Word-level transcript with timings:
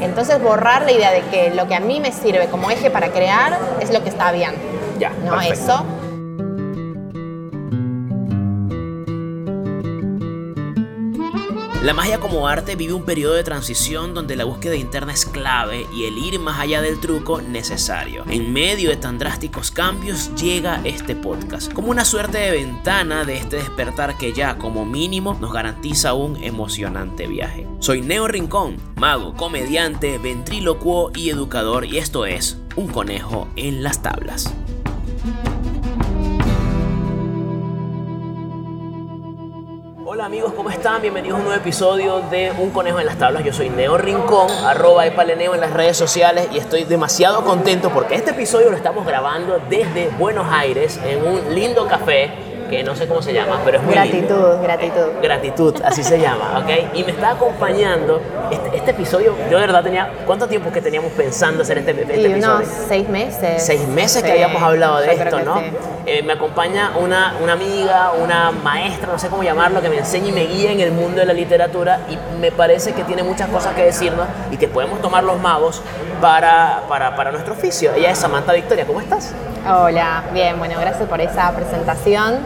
Entonces 0.00 0.40
borrar 0.42 0.82
la 0.82 0.92
idea 0.92 1.10
de 1.10 1.22
que 1.22 1.50
lo 1.54 1.68
que 1.68 1.74
a 1.74 1.80
mí 1.80 2.00
me 2.00 2.12
sirve 2.12 2.46
como 2.48 2.70
eje 2.70 2.90
para 2.90 3.08
crear 3.08 3.58
es 3.80 3.92
lo 3.92 4.02
que 4.02 4.08
está 4.08 4.32
bien. 4.32 4.52
Ya, 4.98 5.10
¿No? 5.24 5.32
perfecto. 5.32 5.54
Eso. 5.54 5.84
La 11.82 11.94
magia 11.94 12.20
como 12.20 12.46
arte 12.46 12.76
vive 12.76 12.92
un 12.92 13.04
periodo 13.04 13.32
de 13.32 13.42
transición 13.42 14.12
donde 14.12 14.36
la 14.36 14.44
búsqueda 14.44 14.76
interna 14.76 15.14
es 15.14 15.24
clave 15.24 15.86
y 15.94 16.04
el 16.04 16.18
ir 16.18 16.38
más 16.38 16.60
allá 16.60 16.82
del 16.82 17.00
truco 17.00 17.40
necesario. 17.40 18.22
En 18.28 18.52
medio 18.52 18.90
de 18.90 18.98
tan 18.98 19.18
drásticos 19.18 19.70
cambios 19.70 20.30
llega 20.34 20.82
este 20.84 21.16
podcast, 21.16 21.72
como 21.72 21.90
una 21.90 22.04
suerte 22.04 22.36
de 22.36 22.50
ventana 22.50 23.24
de 23.24 23.38
este 23.38 23.56
despertar 23.56 24.18
que 24.18 24.34
ya 24.34 24.58
como 24.58 24.84
mínimo 24.84 25.38
nos 25.40 25.54
garantiza 25.54 26.12
un 26.12 26.36
emocionante 26.44 27.26
viaje. 27.26 27.66
Soy 27.78 28.02
Neo 28.02 28.28
Rincón, 28.28 28.76
mago, 28.96 29.34
comediante, 29.34 30.18
ventrílocuo 30.18 31.10
y 31.14 31.30
educador 31.30 31.86
y 31.86 31.96
esto 31.96 32.26
es 32.26 32.58
Un 32.76 32.88
conejo 32.88 33.48
en 33.56 33.82
las 33.82 34.02
tablas. 34.02 34.52
Hola 40.20 40.26
amigos, 40.26 40.52
¿cómo 40.52 40.68
están? 40.68 41.00
Bienvenidos 41.00 41.38
a 41.38 41.38
un 41.38 41.46
nuevo 41.46 41.58
episodio 41.58 42.20
de 42.20 42.52
Un 42.58 42.68
Conejo 42.72 43.00
en 43.00 43.06
las 43.06 43.16
Tablas. 43.16 43.42
Yo 43.42 43.54
soy 43.54 43.70
Neo 43.70 43.96
Rincón, 43.96 44.50
arroba 44.66 45.06
epaleneo 45.06 45.54
en 45.54 45.62
las 45.62 45.72
redes 45.72 45.96
sociales 45.96 46.46
y 46.52 46.58
estoy 46.58 46.84
demasiado 46.84 47.42
contento 47.42 47.88
porque 47.88 48.16
este 48.16 48.32
episodio 48.32 48.68
lo 48.68 48.76
estamos 48.76 49.06
grabando 49.06 49.58
desde 49.70 50.10
Buenos 50.18 50.46
Aires 50.50 51.00
en 51.06 51.26
un 51.26 51.54
lindo 51.54 51.86
café 51.86 52.49
que 52.70 52.82
no 52.84 52.94
sé 52.94 53.06
cómo 53.08 53.20
se 53.20 53.32
llama, 53.34 53.60
pero 53.64 53.78
es 53.78 53.82
muy 53.84 53.94
lindo. 53.94 54.60
Gratitud, 54.62 54.62
gratitud. 54.62 55.22
Gratitud, 55.22 55.74
así 55.84 56.02
se 56.04 56.18
llama, 56.20 56.58
¿ok? 56.60 56.94
Y 56.94 57.04
me 57.04 57.10
está 57.12 57.30
acompañando 57.32 58.22
este, 58.50 58.76
este 58.76 58.90
episodio. 58.92 59.34
Yo 59.50 59.58
de 59.58 59.66
verdad 59.66 59.82
tenía, 59.82 60.10
¿cuánto 60.24 60.46
tiempo 60.46 60.70
que 60.72 60.80
teníamos 60.80 61.12
pensando 61.12 61.62
hacer 61.62 61.78
este, 61.78 61.90
este 61.90 62.16
Y 62.20 62.24
episodio? 62.26 62.56
unos 62.56 62.68
seis 62.88 63.08
meses. 63.08 63.62
Seis 63.62 63.86
meses 63.88 64.22
que 64.22 64.28
Sí, 64.28 64.32
habíamos 64.32 64.62
hablado 64.62 64.98
de 65.00 65.12
esto, 65.12 65.36
que 65.38 65.42
¿no? 65.44 65.58
sí. 65.58 65.64
Eh, 66.06 66.22
me 66.22 66.32
acompaña 66.32 66.92
una, 66.98 67.34
una 67.42 67.52
amiga, 67.52 68.12
una 68.12 68.50
maestra, 68.52 69.12
no 69.12 69.18
sé 69.18 69.28
cómo 69.28 69.42
llamarlo, 69.42 69.82
que 69.82 69.88
me 69.88 69.98
enseña 69.98 70.28
y 70.28 70.32
me 70.32 70.46
guía 70.46 70.72
en 70.72 70.80
el 70.80 70.92
mundo 70.92 71.20
de 71.20 71.26
la 71.26 71.32
literatura 71.32 72.00
y 72.08 72.16
me 72.40 72.50
parece 72.52 72.92
que 72.94 73.02
tiene 73.04 73.22
muchas 73.22 73.48
cosas 73.48 73.74
que 73.74 73.82
decirnos 73.84 74.26
y 74.50 74.56
que 74.56 74.66
podemos 74.68 75.00
tomar 75.02 75.24
los 75.24 75.38
magos 75.40 75.82
para, 76.20 76.82
para, 76.88 77.16
para 77.16 77.30
nuestro 77.32 77.54
oficio. 77.54 77.92
Ella 77.94 78.10
es 78.10 78.18
Samantha 78.18 78.52
Victoria, 78.52 78.86
¿cómo 78.86 79.00
estás? 79.00 79.34
Hola, 79.68 80.24
bien, 80.32 80.58
bueno, 80.58 80.74
gracias 80.80 81.08
por 81.08 81.20
esa 81.20 81.52
presentación. 81.52 82.38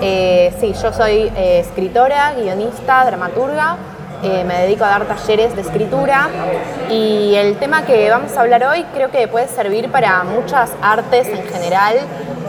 Eh, 0.00 0.52
sí, 0.60 0.72
yo 0.80 0.92
soy 0.92 1.30
eh, 1.36 1.60
escritora, 1.60 2.32
guionista, 2.34 3.04
dramaturga, 3.04 3.76
eh, 4.22 4.44
me 4.44 4.54
dedico 4.62 4.84
a 4.84 4.88
dar 4.88 5.04
talleres 5.06 5.54
de 5.54 5.62
escritura 5.62 6.28
y 6.90 7.34
el 7.36 7.56
tema 7.56 7.82
que 7.84 8.10
vamos 8.10 8.36
a 8.36 8.40
hablar 8.40 8.64
hoy 8.64 8.84
creo 8.94 9.10
que 9.10 9.28
puede 9.28 9.46
servir 9.48 9.90
para 9.90 10.24
muchas 10.24 10.70
artes 10.82 11.28
en 11.28 11.44
general 11.48 11.96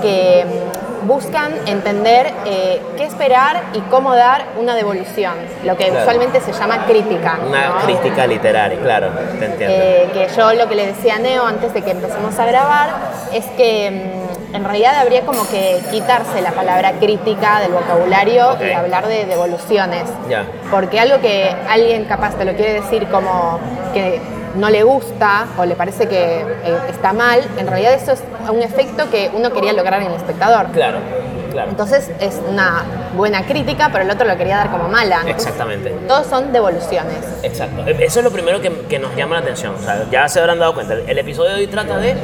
que 0.01 0.45
mm, 0.45 1.07
buscan 1.07 1.51
entender 1.67 2.31
eh, 2.45 2.81
qué 2.97 3.03
esperar 3.05 3.61
y 3.73 3.79
cómo 3.81 4.15
dar 4.15 4.45
una 4.59 4.75
devolución, 4.75 5.33
lo 5.63 5.75
que 5.77 5.85
Claro. 5.85 6.01
usualmente 6.01 6.41
se 6.41 6.53
llama 6.53 6.85
crítica. 6.87 7.39
Una 7.47 7.69
¿no? 7.69 7.77
crítica 7.81 8.25
literaria, 8.27 8.79
claro, 8.79 9.09
te 9.39 9.45
entiendo. 9.45 9.75
Eh, 9.77 10.09
que 10.13 10.27
yo 10.35 10.53
lo 10.53 10.67
que 10.67 10.75
le 10.75 10.87
decía 10.87 11.15
a 11.15 11.19
Neo 11.19 11.45
antes 11.45 11.73
de 11.73 11.81
que 11.83 11.91
empecemos 11.91 12.37
a 12.39 12.45
grabar 12.45 12.89
es 13.33 13.45
que 13.57 13.91
mm, 13.91 14.28
en 14.53 14.63
realidad 14.63 14.95
habría 14.95 15.21
como 15.21 15.47
que 15.47 15.79
quitarse 15.91 16.41
la 16.41 16.51
palabra 16.51 16.93
crítica 16.93 17.59
del 17.59 17.71
vocabulario 17.71 18.57
y 18.59 18.71
hablar 18.71 19.07
de 19.07 19.25
devoluciones. 19.25 20.03
Porque 20.71 20.99
algo 20.99 21.19
que 21.21 21.55
alguien 21.67 22.05
capaz 22.05 22.35
te 22.35 22.45
lo 22.45 22.53
quiere 22.53 22.81
decir 22.81 23.07
como 23.07 23.59
que 23.93 24.19
no 24.55 24.69
le 24.69 24.83
gusta 24.83 25.45
o 25.57 25.65
le 25.65 25.75
parece 25.75 26.07
que 26.07 26.41
eh, 26.41 26.77
está 26.89 27.13
mal, 27.13 27.39
en 27.57 27.67
realidad 27.67 27.93
eso 27.93 28.13
es 28.13 28.23
un 28.49 28.61
efecto 28.61 29.09
que 29.11 29.29
uno 29.33 29.51
quería 29.51 29.73
lograr 29.73 30.01
en 30.01 30.07
el 30.07 30.15
espectador. 30.15 30.67
Claro, 30.71 30.97
claro. 31.49 31.71
Entonces 31.71 32.11
es 32.19 32.39
una 32.47 32.83
buena 33.15 33.45
crítica, 33.45 33.89
pero 33.91 34.03
el 34.03 34.11
otro 34.11 34.27
lo 34.27 34.37
quería 34.37 34.57
dar 34.57 34.71
como 34.71 34.87
mala. 34.87 35.17
Entonces, 35.17 35.45
Exactamente. 35.47 35.89
Todos 36.07 36.27
son 36.27 36.51
devoluciones. 36.51 37.17
Exacto. 37.43 37.83
E, 37.87 38.05
Eso 38.05 38.19
es 38.19 38.23
lo 38.23 38.31
primero 38.31 38.61
que, 38.61 38.71
que 38.87 38.99
nos 38.99 39.15
llama 39.15 39.35
la 39.35 39.41
atención. 39.41 39.75
O 39.75 39.79
sea, 39.79 40.05
ya 40.11 40.27
se 40.27 40.39
habrán 40.39 40.59
dado 40.59 40.73
cuenta. 40.73 40.93
El 40.93 41.17
episodio 41.17 41.51
de 41.51 41.55
hoy 41.55 41.67
trata 41.67 41.97
de 41.97 42.15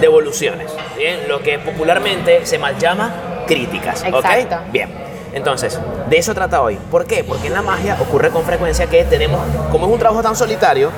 devoluciones. 0.00 0.70
Bien, 0.96 1.28
lo 1.28 1.40
que 1.40 1.58
popularmente 1.58 2.46
se 2.46 2.58
mal 2.58 2.78
llama 2.78 3.12
críticas. 3.46 4.04
Exacto. 4.04 4.58
Bien. 4.70 5.04
Entonces, 5.32 5.78
de 6.08 6.16
eso 6.16 6.32
trata 6.32 6.62
hoy. 6.62 6.78
¿Por 6.90 7.06
qué? 7.06 7.24
Porque 7.24 7.48
en 7.48 7.54
la 7.54 7.62
magia 7.62 7.96
ocurre 8.00 8.30
con 8.30 8.44
frecuencia 8.44 8.86
que 8.86 9.04
tenemos, 9.04 9.40
como 9.72 9.86
es 9.86 9.92
un 9.92 9.98
trabajo 9.98 10.22
tan 10.22 10.36
solitario, 10.36 10.92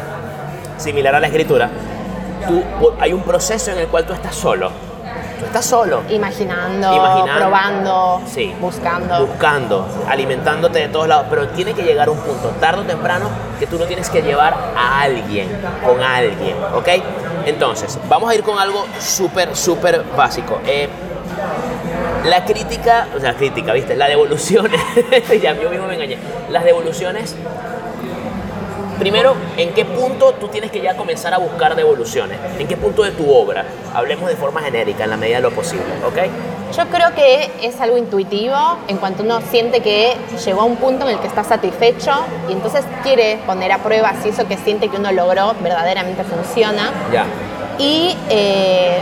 similar 0.77 1.15
a 1.15 1.21
la 1.21 1.27
escritura, 1.29 1.71
tú, 2.47 2.63
hay 3.01 3.15
un 3.15 3.23
proceso 3.23 3.71
en 3.73 3.79
el 3.79 3.89
cual 3.89 4.05
tú 4.05 4.13
estás 4.13 4.35
solo. 4.35 4.71
Tú 5.39 5.45
estás 5.45 5.67
solo. 5.67 6.03
Imaginando, 6.09 6.95
Imaginando. 6.95 7.39
probando, 7.41 8.23
Sí. 8.27 8.55
buscando. 8.61 9.27
Buscando, 9.27 9.87
alimentándote 10.09 10.79
de 10.81 10.89
todos 10.89 11.09
lados, 11.09 11.27
pero 11.29 11.49
tiene 11.49 11.75
que 11.75 11.83
llegar 11.83 12.09
un 12.09 12.19
punto, 12.19 12.49
tarde 12.61 12.81
o 12.83 12.85
temprano, 12.85 13.29
que 13.59 13.67
tú 13.67 13.79
lo 13.79 13.87
tienes 13.87 14.09
que 14.09 14.23
llevar 14.23 14.55
a 14.77 15.03
alguien, 15.03 15.49
con 15.85 16.03
alguien, 16.03 16.57
¿ok? 16.75 16.89
Entonces, 17.45 17.99
vamos 18.09 18.31
a 18.31 18.35
ir 18.35 18.43
con 18.43 18.59
algo 18.59 18.87
súper, 18.99 19.55
súper 19.55 20.03
básico. 20.17 20.59
Eh, 20.67 20.89
la 22.25 22.45
crítica, 22.45 23.07
o 23.17 23.21
sea, 23.21 23.35
crítica, 23.35 23.73
¿viste? 23.73 23.95
La 23.95 24.09
devolución, 24.09 24.69
ya 25.43 25.53
yo 25.55 25.71
mismo 25.71 25.87
me 25.87 25.95
engañé. 25.95 26.19
Las 26.51 26.65
devoluciones, 26.65 27.37
primero, 28.99 29.35
¿en 29.57 29.73
qué 29.75 29.85
punto 29.85 30.33
tú 30.33 30.49
tienes 30.49 30.71
que 30.71 30.81
ya 30.81 30.97
comenzar 30.97 31.33
a 31.35 31.39
buscar 31.39 31.75
devoluciones? 31.77 32.39
¿En 32.59 32.67
qué 32.67 32.77
punto 32.77 33.03
de 33.03 33.13
tu 33.13 33.31
obra? 33.33 33.65
Hablemos 33.95 34.29
de 34.29 34.37
forma 34.37 34.61
genérica, 34.61 35.05
en 35.05 35.11
la 35.11 35.17
medida 35.17 35.37
de 35.37 35.43
lo 35.43 35.51
posible, 35.51 35.85
¿ok? 36.07 36.31
Yo 36.77 36.87
creo 36.89 37.15
que 37.15 37.51
es 37.63 37.81
algo 37.81 37.97
intuitivo 37.97 38.57
en 38.89 38.99
cuanto 38.99 39.23
uno 39.23 39.41
siente 39.41 39.81
que 39.81 40.17
llegó 40.45 40.63
a 40.63 40.65
un 40.65 40.77
punto 40.77 41.09
en 41.09 41.15
el 41.15 41.21
que 41.21 41.29
está 41.29 41.45
satisfecho 41.45 42.13
y 42.49 42.53
entonces 42.53 42.85
quiere 43.03 43.39
poner 43.47 43.73
a 43.73 43.79
prueba 43.79 44.13
si 44.23 44.31
eso 44.31 44.47
que 44.49 44.57
siente 44.57 44.89
que 44.89 44.97
uno 44.97 45.13
logró 45.13 45.55
verdaderamente 45.61 46.25
funciona. 46.25 46.91
Ya. 47.13 47.25
Y 47.79 48.17
eh, 48.31 48.99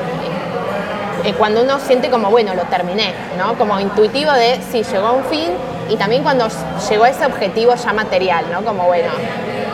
eh, 1.25 1.33
cuando 1.39 1.63
uno 1.63 1.81
siente 1.81 2.11
como, 2.11 2.31
bueno, 2.31 2.55
lo 2.55 2.65
terminé, 2.65 3.15
¿no? 3.39 3.57
Como 3.57 3.81
intuitivo 3.81 4.31
de, 4.33 4.61
sí, 4.71 4.83
llegó 4.83 5.07
a 5.07 5.13
un 5.13 5.25
fin 5.25 5.51
y 5.89 5.97
también 5.97 6.23
cuando 6.23 6.49
llegó 6.91 7.05
a 7.05 7.09
ese 7.09 7.25
objetivo 7.25 7.75
ya 7.75 7.93
material, 7.95 8.45
¿no? 8.53 8.63
Como, 8.63 8.85
bueno, 8.85 9.11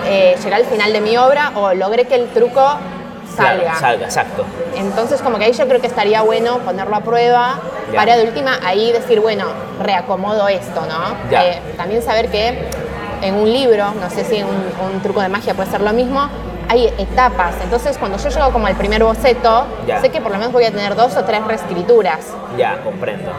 eh, 0.06 0.37
llegué 0.43 0.55
al 0.55 0.65
final 0.65 0.93
de 0.93 1.00
mi 1.00 1.16
obra 1.16 1.53
o 1.55 1.72
logré 1.75 2.06
que 2.06 2.15
el 2.16 2.28
truco 2.28 2.61
salga. 3.37 3.62
Claro, 3.62 3.78
salga, 3.81 4.05
exacto. 4.06 4.44
Entonces, 4.77 5.21
como 5.22 5.38
que 5.38 5.44
ahí 5.44 5.53
yo 5.53 5.66
creo 5.66 5.81
que 5.81 5.87
estaría 5.87 6.22
bueno 6.22 6.59
ponerlo 6.59 6.97
a 6.97 7.00
prueba 7.00 7.59
Ya. 7.93 7.97
para 7.99 8.16
de 8.16 8.25
última 8.25 8.59
ahí 8.65 8.93
decir, 8.93 9.21
bueno, 9.21 9.47
reacomodo 9.83 10.49
esto, 10.49 10.81
¿no? 10.87 11.15
Ya. 11.31 11.44
Eh, 11.47 11.62
también 11.77 12.03
saber 12.03 12.28
que 12.31 12.69
en 13.22 13.34
un 13.34 13.53
libro, 13.53 13.93
no 14.00 14.11
sé 14.11 14.25
si 14.25 14.37
en 14.37 14.47
un, 14.47 14.72
un 14.94 15.00
truco 15.03 15.21
de 15.21 15.28
magia 15.28 15.55
puede 15.55 15.71
ser 15.71 15.81
lo 15.81 15.93
mismo, 15.93 16.28
hay 16.69 16.87
etapas. 16.99 17.55
Entonces, 17.62 17.99
cuando 17.99 18.17
yo 18.19 18.28
llego 18.28 18.50
como 18.53 18.67
al 18.69 18.77
primer 18.77 19.03
boceto, 19.03 19.65
Ya. 19.87 20.00
sé 20.00 20.11
que 20.11 20.21
por 20.21 20.31
lo 20.32 20.38
menos 20.38 20.53
voy 20.53 20.65
a 20.65 20.71
tener 20.71 20.94
dos 20.94 21.17
o 21.17 21.25
tres 21.25 21.44
reescrituras. 21.44 22.21
Ya, 22.56 22.81
comprendo. 22.84 23.31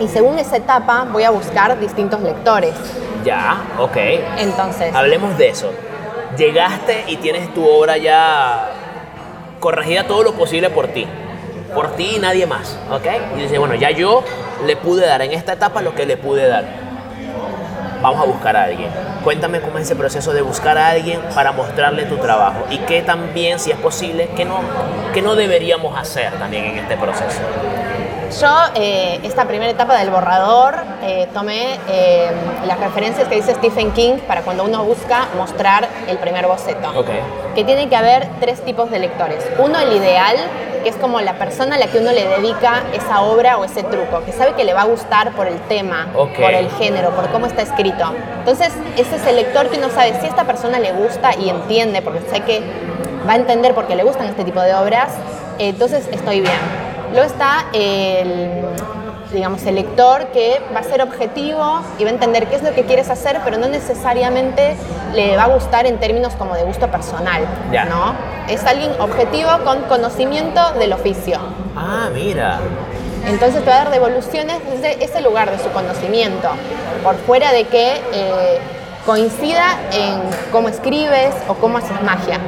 Y 0.00 0.08
según 0.08 0.38
esa 0.38 0.56
etapa, 0.56 1.06
voy 1.10 1.22
a 1.24 1.30
buscar 1.30 1.78
distintos 1.78 2.20
lectores. 2.20 2.74
Ya, 3.24 3.58
ok. 3.78 3.96
Entonces, 4.38 4.94
Hablemos 4.94 5.36
de 5.38 5.48
eso. 5.50 5.70
Llegaste 6.36 7.04
y 7.08 7.16
tienes 7.16 7.52
tu 7.54 7.68
obra 7.68 7.96
ya 7.96 8.70
corregida 9.58 10.04
todo 10.04 10.22
lo 10.22 10.32
posible 10.32 10.70
por 10.70 10.88
ti. 10.88 11.06
Por 11.74 11.94
ti 11.96 12.14
y 12.16 12.18
nadie 12.18 12.46
más, 12.46 12.78
¿ok? 12.90 13.06
Y 13.36 13.42
dices, 13.42 13.58
bueno, 13.58 13.74
ya 13.74 13.90
yo 13.90 14.24
le 14.66 14.76
pude 14.76 15.06
dar 15.06 15.22
en 15.22 15.32
esta 15.32 15.52
etapa 15.52 15.82
lo 15.82 15.94
que 15.94 16.06
le 16.06 16.16
pude 16.16 16.48
dar. 16.48 16.64
Vamos 18.02 18.20
a 18.20 18.24
buscar 18.24 18.56
a 18.56 18.64
alguien. 18.64 18.90
Cuéntame 19.22 19.60
cómo 19.60 19.78
es 19.78 19.84
ese 19.84 19.94
proceso 19.94 20.32
de 20.32 20.40
buscar 20.40 20.78
a 20.78 20.88
alguien 20.88 21.20
para 21.34 21.52
mostrarle 21.52 22.04
tu 22.04 22.16
trabajo 22.16 22.64
y 22.70 22.78
qué 22.78 23.02
también, 23.02 23.58
si 23.58 23.70
es 23.70 23.76
posible, 23.76 24.30
qué 24.34 24.44
no, 24.44 24.60
qué 25.12 25.20
no 25.20 25.36
deberíamos 25.36 25.98
hacer 25.98 26.32
también 26.38 26.64
en 26.64 26.78
este 26.78 26.96
proceso. 26.96 27.40
Yo, 28.38 28.48
eh, 28.76 29.18
esta 29.24 29.44
primera 29.46 29.70
etapa 29.70 29.98
del 29.98 30.10
borrador, 30.10 30.76
eh, 31.02 31.26
tomé 31.34 31.78
eh, 31.88 32.30
las 32.66 32.78
referencias 32.78 33.26
que 33.26 33.34
dice 33.34 33.54
Stephen 33.54 33.90
King 33.90 34.18
para 34.26 34.42
cuando 34.42 34.64
uno 34.64 34.84
busca 34.84 35.26
mostrar 35.36 35.88
el 36.06 36.16
primer 36.18 36.46
boceto. 36.46 36.90
Ok. 36.96 37.08
Que 37.56 37.64
tiene 37.64 37.88
que 37.88 37.96
haber 37.96 38.28
tres 38.38 38.64
tipos 38.64 38.88
de 38.90 39.00
lectores. 39.00 39.44
Uno, 39.58 39.80
el 39.80 39.92
ideal, 39.96 40.36
que 40.84 40.90
es 40.90 40.96
como 40.96 41.20
la 41.20 41.34
persona 41.34 41.74
a 41.74 41.78
la 41.78 41.88
que 41.88 41.98
uno 41.98 42.12
le 42.12 42.24
dedica 42.28 42.84
esa 42.92 43.22
obra 43.22 43.58
o 43.58 43.64
ese 43.64 43.82
truco, 43.82 44.24
que 44.24 44.32
sabe 44.32 44.52
que 44.54 44.64
le 44.64 44.74
va 44.74 44.82
a 44.82 44.86
gustar 44.86 45.32
por 45.32 45.48
el 45.48 45.58
tema, 45.62 46.06
Ok. 46.16 46.38
por 46.40 46.54
el 46.54 46.70
género, 46.72 47.10
por 47.10 47.28
cómo 47.30 47.46
está 47.46 47.62
escrito. 47.62 48.04
Entonces, 48.38 48.70
ese 48.96 49.16
es 49.16 49.26
el 49.26 49.36
lector 49.36 49.68
que 49.70 49.78
uno 49.78 49.90
sabe 49.90 50.12
si 50.20 50.26
a 50.26 50.28
esta 50.28 50.44
persona 50.44 50.78
le 50.78 50.92
gusta 50.92 51.34
y 51.36 51.50
entiende, 51.50 52.00
porque 52.00 52.20
sé 52.30 52.40
que 52.42 52.62
va 53.28 53.32
a 53.32 53.36
entender 53.36 53.74
por 53.74 53.86
qué 53.88 53.96
le 53.96 54.04
gustan 54.04 54.28
este 54.28 54.44
tipo 54.44 54.60
de 54.60 54.74
obras, 54.74 55.10
entonces 55.58 56.08
estoy 56.12 56.40
bien. 56.40 56.79
Luego 57.12 57.26
está 57.26 57.66
el, 57.72 58.62
digamos, 59.32 59.64
el 59.64 59.74
lector 59.76 60.26
que 60.28 60.60
va 60.74 60.80
a 60.80 60.82
ser 60.84 61.02
objetivo 61.02 61.80
y 61.98 62.04
va 62.04 62.10
a 62.10 62.12
entender 62.12 62.46
qué 62.48 62.56
es 62.56 62.62
lo 62.62 62.72
que 62.74 62.84
quieres 62.84 63.10
hacer, 63.10 63.40
pero 63.44 63.58
no 63.58 63.68
necesariamente 63.68 64.76
le 65.14 65.36
va 65.36 65.44
a 65.44 65.48
gustar 65.48 65.86
en 65.86 65.98
términos 65.98 66.34
como 66.34 66.54
de 66.54 66.62
gusto 66.62 66.88
personal, 66.90 67.42
Ya. 67.72 67.84
¿no? 67.84 68.14
Es 68.48 68.64
alguien 68.64 68.92
objetivo 69.00 69.50
con 69.64 69.82
conocimiento 69.82 70.72
del 70.78 70.92
oficio. 70.92 71.38
Ah, 71.76 72.08
mira. 72.12 72.58
Entonces 73.26 73.62
te 73.62 73.70
va 73.70 73.76
a 73.76 73.84
dar 73.84 73.90
devoluciones 73.90 74.58
desde 74.70 75.04
ese 75.04 75.20
lugar 75.20 75.50
de 75.50 75.58
su 75.58 75.70
conocimiento, 75.70 76.48
por 77.04 77.16
fuera 77.16 77.52
de 77.52 77.64
que 77.64 78.00
eh, 78.12 78.58
coincida 79.04 79.64
en 79.92 80.20
cómo 80.52 80.68
escribes 80.68 81.34
o 81.48 81.54
cómo 81.54 81.78
haces 81.78 82.00
magia. 82.02 82.38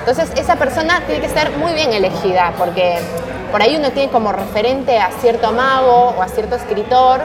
Entonces 0.00 0.30
esa 0.36 0.56
persona 0.56 1.02
tiene 1.06 1.20
que 1.20 1.28
ser 1.28 1.50
muy 1.58 1.72
bien 1.74 1.92
elegida, 1.92 2.52
porque 2.58 2.98
por 3.52 3.62
ahí 3.62 3.76
uno 3.76 3.90
tiene 3.90 4.10
como 4.10 4.32
referente 4.32 4.98
a 4.98 5.10
cierto 5.20 5.52
mago 5.52 6.14
o 6.16 6.22
a 6.22 6.28
cierto 6.28 6.56
escritor, 6.56 7.20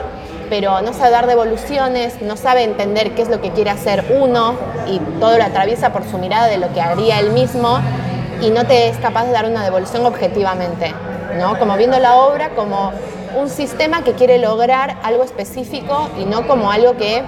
pero 0.50 0.81
no 0.81 0.91
sabe 0.91 1.12
dar 1.12 1.25
devoluciones, 1.25 2.21
no 2.21 2.35
sabe 2.35 2.63
entender 2.63 3.15
qué 3.15 3.21
es 3.21 3.29
lo 3.29 3.41
que 3.41 3.51
quiere 3.51 3.69
hacer 3.69 4.03
uno 4.19 4.56
y 4.88 5.00
todo 5.19 5.38
lo 5.38 5.44
atraviesa 5.44 5.94
por 5.94 6.03
su 6.03 6.18
mirada 6.18 6.47
de 6.47 6.57
lo 6.57 6.71
que 6.74 6.81
haría 6.81 7.19
él 7.19 7.31
mismo 7.31 7.79
y 8.41 8.50
no 8.50 8.65
te 8.65 8.89
es 8.89 8.97
capaz 8.97 9.25
de 9.25 9.31
dar 9.31 9.45
una 9.45 9.63
devolución 9.63 10.06
objetivamente, 10.06 10.94
¿no? 11.39 11.57
Como 11.57 11.77
viendo 11.77 11.97
la 11.97 12.15
obra 12.15 12.50
como 12.50 12.91
un 13.39 13.50
sistema 13.50 14.03
que 14.03 14.13
quiere 14.13 14.38
lograr 14.38 14.97
algo 15.03 15.23
específico 15.23 16.09
y 16.19 16.25
no 16.25 16.45
como 16.45 16.71
algo 16.71 16.97
que 16.97 17.23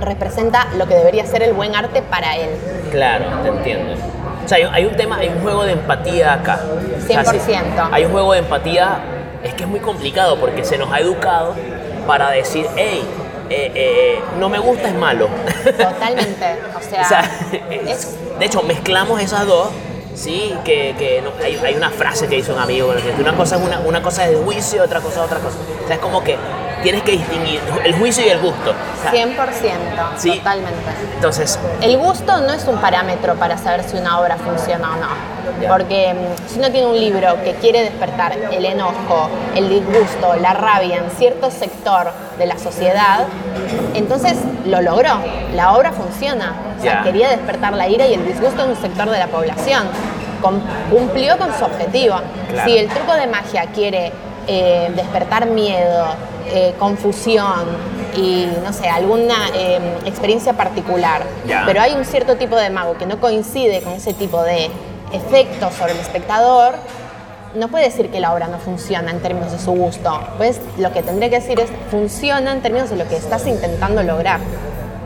representa 0.00 0.68
lo 0.76 0.86
que 0.86 0.94
debería 0.94 1.26
ser 1.26 1.42
el 1.42 1.52
buen 1.52 1.74
arte 1.74 2.00
para 2.00 2.36
él. 2.36 2.50
Claro, 2.90 3.26
te 3.42 3.48
entiendo. 3.48 3.94
O 4.44 4.48
sea, 4.48 4.56
hay, 4.58 4.64
hay 4.72 4.86
un 4.86 4.96
tema, 4.96 5.16
hay 5.18 5.28
un 5.28 5.40
juego 5.40 5.64
de 5.64 5.72
empatía 5.72 6.34
acá. 6.34 6.60
O 6.98 7.06
sea, 7.06 7.24
sí, 7.24 7.38
100%. 7.38 7.88
hay 7.92 8.04
un 8.04 8.12
juego 8.12 8.32
de 8.32 8.38
empatía, 8.40 8.98
es 9.44 9.54
que 9.54 9.62
es 9.64 9.68
muy 9.68 9.80
complicado 9.80 10.36
porque 10.38 10.64
se 10.64 10.76
nos 10.78 10.92
ha 10.92 11.00
educado 11.00 11.54
para 12.06 12.30
decir, 12.30 12.66
hey, 12.76 13.02
eh, 13.50 13.72
eh, 13.74 14.20
no 14.38 14.48
me 14.48 14.58
gusta 14.58 14.88
es 14.88 14.94
malo. 14.94 15.28
Totalmente. 15.64 16.56
O 16.78 16.82
sea, 16.82 17.02
O 17.02 17.04
sea, 17.08 17.30
es- 17.70 18.16
de 18.38 18.46
hecho, 18.46 18.62
mezclamos 18.62 19.20
esas 19.20 19.46
dos, 19.46 19.68
sí, 20.14 20.54
que, 20.64 20.94
que 20.98 21.22
no- 21.22 21.32
hay, 21.44 21.56
hay 21.64 21.74
una 21.74 21.90
frase 21.90 22.26
que 22.28 22.36
hizo 22.38 22.52
un 22.54 22.60
amigo, 22.60 22.92
que 23.16 23.20
una 23.22 23.34
cosa 23.36 23.56
es 23.56 23.62
una, 23.62 23.80
una 23.80 24.02
cosa 24.02 24.24
es 24.26 24.36
el 24.36 24.44
juicio, 24.44 24.82
otra 24.82 25.00
cosa 25.00 25.20
es 25.20 25.26
otra 25.26 25.38
cosa. 25.38 25.56
O 25.84 25.86
sea, 25.86 25.96
es 25.96 26.02
como 26.02 26.22
que 26.22 26.36
tienes 26.82 27.02
que 27.02 27.12
distinguir 27.12 27.60
el 27.84 27.94
juicio 27.94 28.24
y 28.24 28.30
el 28.30 28.38
gusto. 28.40 28.70
O 28.70 29.02
sea, 29.02 29.12
100%, 29.12 30.16
Sí. 30.16 30.38
totalmente. 30.38 30.78
entonces, 31.14 31.58
El 31.82 31.98
gusto 31.98 32.40
no 32.40 32.52
es 32.52 32.64
un 32.66 32.78
parámetro 32.80 33.34
para 33.34 33.58
saber 33.58 33.84
si 33.84 33.96
una 33.96 34.18
obra 34.20 34.36
funciona 34.38 34.92
o 34.92 34.96
no. 34.96 35.30
Porque 35.68 36.14
mm, 36.14 36.48
si 36.48 36.58
uno 36.58 36.70
tiene 36.70 36.86
un 36.86 36.98
libro 36.98 37.36
que 37.44 37.54
quiere 37.54 37.82
despertar 37.82 38.32
el 38.50 38.64
enojo, 38.64 39.28
el 39.54 39.68
disgusto, 39.68 40.34
la 40.40 40.54
rabia 40.54 40.98
en 40.98 41.10
cierto 41.10 41.50
sector 41.50 42.10
de 42.40 42.46
la 42.46 42.58
sociedad, 42.58 43.26
entonces 43.94 44.36
lo 44.66 44.80
logró. 44.82 45.10
La 45.54 45.74
obra 45.74 45.92
funciona. 45.92 46.54
O 46.78 46.82
sea, 46.82 47.02
quería 47.02 47.28
despertar 47.28 47.74
la 47.74 47.86
ira 47.88 48.06
y 48.06 48.14
el 48.14 48.26
disgusto 48.26 48.64
en 48.64 48.70
un 48.70 48.76
sector 48.76 49.08
de 49.10 49.18
la 49.18 49.26
población. 49.28 49.84
Com- 50.42 50.60
cumplió 50.90 51.36
con 51.38 51.52
su 51.56 51.64
objetivo. 51.64 52.16
Claro. 52.50 52.68
Si 52.68 52.78
el 52.78 52.88
truco 52.88 53.12
de 53.14 53.26
magia 53.26 53.66
quiere 53.74 54.10
eh, 54.48 54.90
despertar 54.96 55.46
miedo, 55.46 56.06
eh, 56.52 56.74
confusión 56.78 57.66
y, 58.16 58.48
no 58.64 58.72
sé, 58.72 58.88
alguna 58.88 59.34
eh, 59.54 59.78
experiencia 60.06 60.54
particular, 60.54 61.22
pero 61.66 61.80
hay 61.82 61.92
un 61.92 62.04
cierto 62.06 62.36
tipo 62.36 62.56
de 62.56 62.70
mago 62.70 62.96
que 62.96 63.04
no 63.06 63.20
coincide 63.20 63.82
con 63.82 63.92
ese 63.92 64.14
tipo 64.14 64.42
de 64.42 64.70
efectos 65.12 65.74
sobre 65.74 65.92
el 65.92 65.98
espectador, 66.00 66.74
no 67.54 67.68
puede 67.68 67.84
decir 67.84 68.10
que 68.10 68.20
la 68.20 68.32
obra 68.32 68.46
no 68.48 68.58
funciona 68.58 69.10
en 69.10 69.20
términos 69.20 69.52
de 69.52 69.58
su 69.58 69.72
gusto. 69.72 70.20
Pues 70.36 70.60
lo 70.78 70.92
que 70.92 71.02
tendría 71.02 71.28
que 71.30 71.36
decir 71.40 71.58
es 71.60 71.70
funciona 71.90 72.52
en 72.52 72.60
términos 72.62 72.90
de 72.90 72.96
lo 72.96 73.08
que 73.08 73.16
estás 73.16 73.46
intentando 73.46 74.02
lograr. 74.02 74.40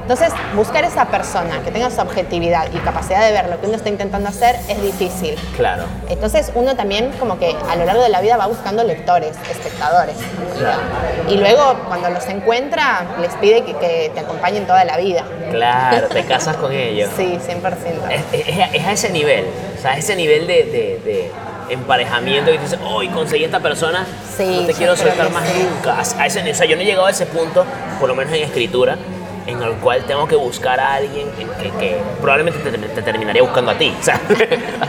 Entonces, 0.03 0.35
buscar 0.55 0.85
esa 0.85 1.07
persona 1.07 1.63
que 1.65 1.71
tenga 1.71 1.87
esa 1.87 2.03
objetividad 2.03 2.67
y 2.75 2.77
capacidad 2.81 3.25
de 3.25 3.33
ver 3.33 3.49
lo 3.49 3.59
que 3.59 3.67
uno 3.69 3.77
está 3.77 3.89
intentando 3.89 4.29
hacer 4.29 4.55
es 4.69 4.83
difícil. 4.83 5.35
claro. 5.57 5.85
Entonces 6.11 6.53
uno 6.55 6.77
también 6.77 7.11
como 7.19 7.39
que 7.39 7.57
a 7.71 7.75
lo 7.77 7.87
largo 7.87 8.03
de 8.03 8.11
la 8.11 8.21
vida 8.21 8.37
va 8.37 8.45
buscando 8.47 8.85
lectores, 8.85 9.35
espectadores. 9.51 10.17
Claro. 10.59 10.83
Y 11.31 11.39
luego 11.39 11.77
cuando 11.89 12.11
los 12.11 12.27
encuentra 12.29 13.07
les 13.19 13.33
pide 13.37 13.63
que, 13.65 13.73
que 13.77 14.11
te 14.13 14.21
acompañen 14.21 14.67
toda 14.67 14.85
la 14.85 14.99
vida. 14.99 15.25
Claro, 15.51 16.09
te 16.09 16.23
casas 16.27 16.57
con 16.59 16.71
ellos. 16.71 17.09
Sí, 17.17 17.39
100%. 17.41 18.11
Es, 18.11 18.47
es- 18.47 18.75
es 18.75 18.85
a 18.87 18.93
ese 18.93 19.09
nivel, 19.09 19.47
o 19.79 19.81
sea, 19.81 19.97
ese 19.97 20.17
nivel 20.17 20.47
de, 20.47 20.65
de- 20.65 21.01
de 21.03 21.31
emparejamiento 21.69 22.51
que 22.51 22.59
dices, 22.59 22.79
hoy 22.85 23.09
conseguí 23.09 23.45
esta 23.45 23.61
persona, 23.61 24.07
Sí, 24.37 24.59
no 24.61 24.67
te 24.67 24.75
quiero 24.75 24.97
soltar 24.97 25.31
más 25.31 25.47
sí. 25.49 25.67
nunca. 25.75 25.99
A- 26.23 26.27
ese- 26.27 26.51
o 26.51 26.55
sea, 26.55 26.67
yo 26.67 26.77
no 26.77 26.83
he 26.83 26.85
llegado 26.85 27.07
a 27.07 27.11
ese 27.11 27.27
punto, 27.27 27.65
por 28.01 28.09
lo 28.09 28.15
menos 28.15 28.33
en 28.35 28.43
escritura, 28.45 28.97
en 29.47 29.63
el 29.63 29.73
cual 29.75 30.03
tengo 30.07 30.27
que 30.27 30.37
buscar 30.37 30.81
a 30.81 30.95
alguien 30.95 31.29
que, 31.61 31.71
que 31.79 31.99
probablemente 32.23 32.59
te, 32.71 32.79
te 32.79 33.03
terminaría 33.03 33.43
buscando 33.43 33.73
a 33.73 33.75
ti. 33.75 33.95
O 34.01 34.03
sea, 34.03 34.19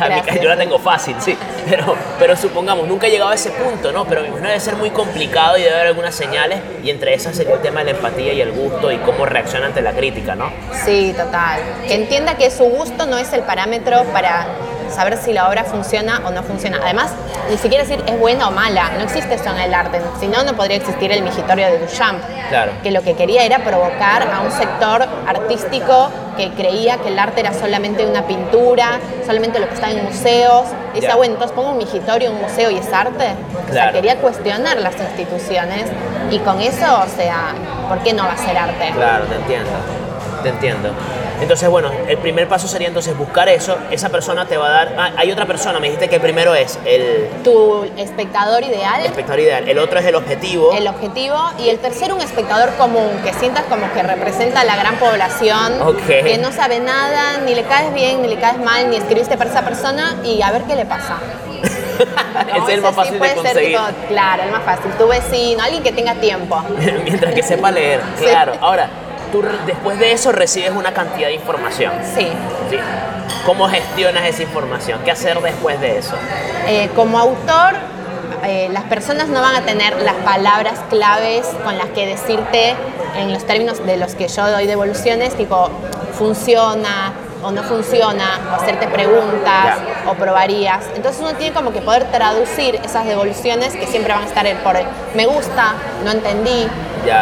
Gracias. 0.07 0.41
yo 0.41 0.47
la 0.49 0.57
tengo 0.57 0.79
fácil, 0.79 1.15
sí. 1.19 1.37
Pero, 1.69 1.95
pero 2.19 2.35
supongamos, 2.37 2.87
nunca 2.87 3.07
he 3.07 3.09
llegado 3.11 3.31
a 3.31 3.35
ese 3.35 3.49
punto, 3.51 3.91
¿no? 3.91 4.05
Pero 4.05 4.21
me 4.21 4.27
imagino 4.27 4.47
debe 4.47 4.59
ser 4.61 4.75
muy 4.77 4.89
complicado 4.91 5.57
y 5.57 5.61
debe 5.63 5.73
haber 5.75 5.87
algunas 5.87 6.15
señales, 6.15 6.59
y 6.83 6.89
entre 6.89 7.13
esas 7.13 7.35
sería 7.35 7.55
el 7.55 7.61
tema 7.61 7.79
de 7.81 7.91
la 7.91 7.97
empatía 7.97 8.31
y 8.33 8.39
el 8.41 8.51
gusto 8.53 8.91
y 8.91 8.97
cómo 8.99 9.25
reacciona 9.25 9.65
ante 9.67 9.81
la 9.81 9.91
crítica, 9.91 10.35
¿no? 10.35 10.51
Sí, 10.85 11.13
total. 11.17 11.59
Que 11.87 11.95
entienda 11.95 12.35
que 12.35 12.49
su 12.51 12.63
gusto 12.65 13.05
no 13.07 13.17
es 13.17 13.31
el 13.33 13.41
parámetro 13.41 14.03
para 14.13 14.47
saber 14.91 15.17
si 15.17 15.33
la 15.33 15.47
obra 15.49 15.63
funciona 15.63 16.21
o 16.25 16.31
no 16.31 16.43
funciona. 16.43 16.79
Además, 16.83 17.11
ni 17.49 17.57
siquiera 17.57 17.83
decir 17.83 18.03
es 18.07 18.19
buena 18.19 18.47
o 18.47 18.51
mala. 18.51 18.91
No 18.97 19.03
existe 19.03 19.35
eso 19.35 19.49
en 19.49 19.57
el 19.59 19.73
arte. 19.73 20.01
Si 20.19 20.27
no, 20.27 20.43
no 20.43 20.53
podría 20.55 20.77
existir 20.77 21.11
el 21.11 21.21
migitorio 21.21 21.67
de 21.67 21.79
Duchamp. 21.79 22.21
Claro. 22.49 22.71
Que 22.83 22.91
lo 22.91 23.01
que 23.01 23.15
quería 23.15 23.43
era 23.43 23.59
provocar 23.59 24.23
a 24.31 24.41
un 24.41 24.51
sector 24.51 25.05
artístico 25.27 26.09
que 26.37 26.51
creía 26.51 26.97
que 26.97 27.09
el 27.09 27.17
arte 27.19 27.39
era 27.41 27.53
solamente 27.53 28.05
una 28.05 28.23
pintura, 28.27 28.99
solamente 29.25 29.59
lo 29.59 29.67
que 29.67 29.73
está 29.75 29.89
en 29.91 30.03
museos. 30.03 30.65
Y 30.93 30.99
decía, 31.01 31.15
bueno, 31.15 31.33
entonces 31.33 31.55
pongo 31.55 31.71
un 31.71 31.77
migitorio 31.77 32.31
un 32.31 32.41
museo 32.41 32.69
y 32.71 32.77
es 32.77 32.91
arte. 32.93 33.25
O 33.53 33.65
sea, 33.67 33.71
Claro. 33.71 33.93
quería 33.93 34.17
cuestionar 34.17 34.77
las 34.77 34.95
instituciones 34.95 35.85
y 36.31 36.39
con 36.39 36.61
eso, 36.61 36.85
o 37.03 37.07
sea, 37.17 37.53
¿por 37.89 37.99
qué 37.99 38.13
no 38.13 38.23
va 38.25 38.33
a 38.33 38.37
ser 38.37 38.57
arte? 38.57 38.91
Claro, 38.95 39.25
te 39.25 39.35
entiendo. 39.35 39.69
Te 40.43 40.49
entiendo. 40.49 40.89
Entonces, 41.41 41.69
bueno, 41.69 41.91
el 42.07 42.17
primer 42.17 42.47
paso 42.47 42.67
sería 42.67 42.87
entonces 42.87 43.17
buscar 43.17 43.47
eso. 43.49 43.77
Esa 43.91 44.09
persona 44.09 44.45
te 44.45 44.57
va 44.57 44.67
a 44.67 44.71
dar. 44.71 44.95
Ah, 44.97 45.11
hay 45.17 45.31
otra 45.31 45.45
persona, 45.45 45.79
me 45.79 45.87
dijiste 45.87 46.07
que 46.09 46.15
el 46.15 46.21
primero 46.21 46.55
es 46.55 46.79
el 46.85 47.29
Tu 47.43 47.83
espectador 47.97 48.63
ideal, 48.63 49.05
espectador 49.05 49.39
ideal, 49.41 49.67
el 49.67 49.77
otro 49.79 49.99
es 49.99 50.05
el 50.05 50.15
objetivo. 50.15 50.71
el 50.73 50.87
objetivo, 50.87 51.37
y 51.59 51.69
el 51.69 51.79
tercero 51.79 52.15
un 52.15 52.21
espectador 52.21 52.69
común, 52.75 53.09
que 53.23 53.33
sientas 53.33 53.63
como 53.65 53.91
que 53.93 54.01
representa 54.03 54.61
a 54.61 54.63
la 54.65 54.75
gran 54.75 54.95
población, 54.95 55.81
Ok. 55.81 56.05
que 56.07 56.37
no 56.37 56.51
sabe 56.51 56.79
nada, 56.79 57.37
ni 57.45 57.53
le 57.55 57.63
caes 57.63 57.93
bien, 57.93 58.21
ni 58.21 58.27
le 58.27 58.37
caes 58.39 58.57
mal, 58.59 58.89
ni 58.89 58.95
escribiste 58.95 59.37
para 59.37 59.49
esa 59.49 59.63
persona, 59.63 60.15
y 60.23 60.41
a 60.41 60.51
ver 60.51 60.63
qué 60.63 60.75
le 60.75 60.85
pasa. 60.85 61.17
Ese 61.95 62.63
es 62.63 62.69
el 62.69 62.81
más 62.81 62.89
sí 62.91 62.95
fácil 62.95 63.13
de 63.13 63.19
puede 63.19 63.33
ser 63.35 63.43
conseguir. 63.43 63.77
tipo, 63.77 63.83
claro, 64.09 64.43
el 64.43 64.51
más 64.51 64.63
fácil. 64.63 64.91
Tu 64.97 65.07
vecino, 65.07 65.63
alguien 65.63 65.81
que 65.83 65.91
tenga 65.93 66.13
tiempo. 66.15 66.61
Mientras 67.03 67.33
que 67.33 67.41
sepa 67.43 67.71
leer. 67.71 68.01
Sí. 68.17 68.25
Claro. 68.25 68.53
Ahora, 68.59 68.89
tú 69.41 69.47
después 69.65 69.99
de 69.99 70.11
eso 70.11 70.31
recibes 70.31 70.71
una 70.71 70.93
cantidad 70.93 71.27
de 71.27 71.35
información. 71.35 71.93
Sí. 72.15 72.27
¿sí? 72.69 72.77
¿Cómo 73.45 73.67
gestionas 73.67 74.25
esa 74.25 74.43
información? 74.43 74.99
¿Qué 75.03 75.11
hacer 75.11 75.39
después 75.41 75.79
de 75.79 75.97
eso? 75.97 76.15
Eh, 76.67 76.89
como 76.95 77.19
autor, 77.19 77.73
eh, 78.43 78.69
las 78.71 78.83
personas 78.83 79.27
no 79.27 79.41
van 79.41 79.55
a 79.55 79.61
tener 79.61 80.01
las 80.01 80.15
palabras 80.15 80.79
claves 80.89 81.45
con 81.63 81.77
las 81.77 81.87
que 81.87 82.07
decirte 82.07 82.75
en 83.17 83.33
los 83.33 83.45
términos 83.45 83.85
de 83.85 83.97
los 83.97 84.15
que 84.15 84.27
yo 84.27 84.49
doy 84.49 84.67
devoluciones, 84.67 85.35
tipo 85.35 85.69
funciona 86.17 87.13
o 87.43 87.51
no 87.51 87.63
funciona, 87.63 88.39
o 88.51 88.55
hacerte 88.55 88.87
preguntas 88.87 89.77
o 90.07 90.13
probarías. 90.13 90.85
Entonces 90.95 91.21
uno 91.21 91.33
tiene 91.33 91.53
como 91.53 91.71
que 91.71 91.81
poder 91.81 92.05
traducir 92.11 92.75
esas 92.83 93.05
devoluciones 93.05 93.75
que 93.75 93.87
siempre 93.87 94.13
van 94.13 94.23
a 94.23 94.27
estar 94.27 94.45
el 94.45 94.57
por 94.57 94.75
el 94.75 94.85
me 95.15 95.25
gusta, 95.25 95.73
no 96.03 96.11
entendí, 96.11 96.67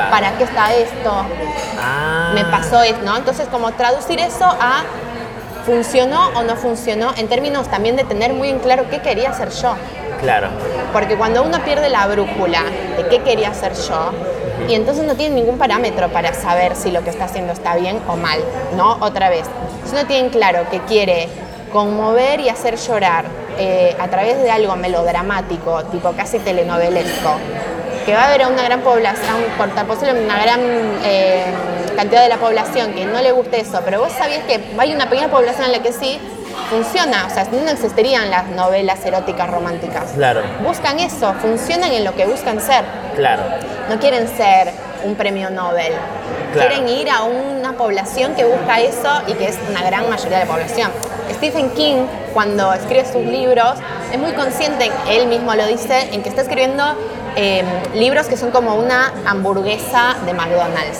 para 0.09 0.31
qué 0.37 0.43
está 0.45 0.73
esto, 0.73 1.11
Ah. 1.79 2.31
me 2.33 2.45
pasó 2.45 2.81
esto, 2.81 3.03
¿no? 3.03 3.17
Entonces, 3.17 3.47
como 3.49 3.71
traducir 3.73 4.19
eso 4.19 4.45
a 4.45 4.83
funcionó 5.65 6.29
o 6.35 6.43
no 6.43 6.55
funcionó, 6.55 7.13
en 7.15 7.27
términos 7.27 7.67
también 7.69 7.95
de 7.95 8.03
tener 8.03 8.33
muy 8.33 8.49
en 8.49 8.59
claro 8.59 8.85
qué 8.89 9.01
quería 9.01 9.31
hacer 9.31 9.49
yo. 9.49 9.75
Claro. 10.19 10.49
Porque 10.93 11.15
cuando 11.15 11.43
uno 11.43 11.59
pierde 11.63 11.89
la 11.89 12.07
brújula 12.07 12.63
de 12.97 13.07
qué 13.07 13.21
quería 13.23 13.49
hacer 13.49 13.73
yo, 13.73 14.11
y 14.67 14.75
entonces 14.75 15.05
no 15.05 15.15
tiene 15.15 15.35
ningún 15.35 15.57
parámetro 15.57 16.09
para 16.09 16.33
saber 16.33 16.75
si 16.75 16.91
lo 16.91 17.03
que 17.03 17.09
está 17.09 17.25
haciendo 17.25 17.51
está 17.51 17.75
bien 17.75 18.01
o 18.07 18.15
mal, 18.15 18.39
¿no? 18.77 18.97
Otra 19.01 19.29
vez, 19.29 19.43
si 19.85 19.91
uno 19.91 20.05
tiene 20.05 20.27
en 20.27 20.29
claro 20.29 20.69
que 20.69 20.79
quiere 20.81 21.27
conmover 21.71 22.39
y 22.39 22.49
hacer 22.49 22.77
llorar 22.77 23.25
eh, 23.57 23.95
a 23.99 24.07
través 24.07 24.41
de 24.41 24.51
algo 24.51 24.75
melodramático, 24.75 25.83
tipo 25.85 26.11
casi 26.13 26.39
telenovelesco, 26.39 27.37
que 28.05 28.13
va 28.13 28.23
a 28.23 28.27
haber 28.27 28.43
a 28.43 28.47
una 28.47 28.63
gran 28.63 28.81
población, 28.81 29.37
por 29.57 29.69
una 29.69 30.43
gran 30.43 30.59
eh, 31.03 31.45
cantidad 31.95 32.23
de 32.23 32.29
la 32.29 32.37
población 32.37 32.93
que 32.93 33.05
no 33.05 33.21
le 33.21 33.31
guste 33.31 33.61
eso, 33.61 33.81
pero 33.85 33.99
vos 33.99 34.11
sabías 34.11 34.43
que 34.45 34.59
hay 34.77 34.93
una 34.93 35.09
pequeña 35.09 35.29
población 35.29 35.65
en 35.65 35.71
la 35.71 35.81
que 35.81 35.93
sí 35.93 36.19
funciona, 36.69 37.27
o 37.27 37.29
sea, 37.29 37.45
no 37.51 37.69
existirían 37.69 38.29
las 38.29 38.47
novelas 38.49 39.05
eróticas 39.05 39.49
románticas. 39.49 40.11
Claro. 40.15 40.41
Buscan 40.63 40.99
eso, 40.99 41.33
funcionan 41.35 41.91
en 41.91 42.03
lo 42.03 42.15
que 42.15 42.25
buscan 42.25 42.59
ser. 42.59 42.83
Claro. 43.15 43.43
No 43.89 43.99
quieren 43.99 44.27
ser 44.27 44.71
un 45.03 45.15
premio 45.15 45.49
Nobel. 45.49 45.93
Claro. 46.53 46.69
Quieren 46.69 46.87
ir 46.87 47.09
a 47.09 47.23
una 47.23 47.73
población 47.73 48.35
que 48.35 48.45
busca 48.45 48.79
eso 48.79 49.21
y 49.27 49.33
que 49.33 49.47
es 49.47 49.57
una 49.69 49.83
gran 49.83 50.09
mayoría 50.09 50.39
de 50.39 50.45
la 50.45 50.51
población. 50.51 50.91
Stephen 51.33 51.71
King, 51.71 52.05
cuando 52.33 52.73
escribe 52.73 53.05
sus 53.05 53.23
libros, 53.25 53.73
es 54.11 54.19
muy 54.19 54.33
consciente, 54.33 54.91
él 55.09 55.27
mismo 55.27 55.53
lo 55.55 55.65
dice, 55.65 56.09
en 56.13 56.21
que 56.21 56.29
está 56.29 56.41
escribiendo 56.41 56.83
eh, 57.35 57.63
libros 57.95 58.27
que 58.27 58.37
son 58.37 58.51
como 58.51 58.75
una 58.75 59.11
hamburguesa 59.25 60.15
de 60.25 60.33
McDonald's. 60.33 60.99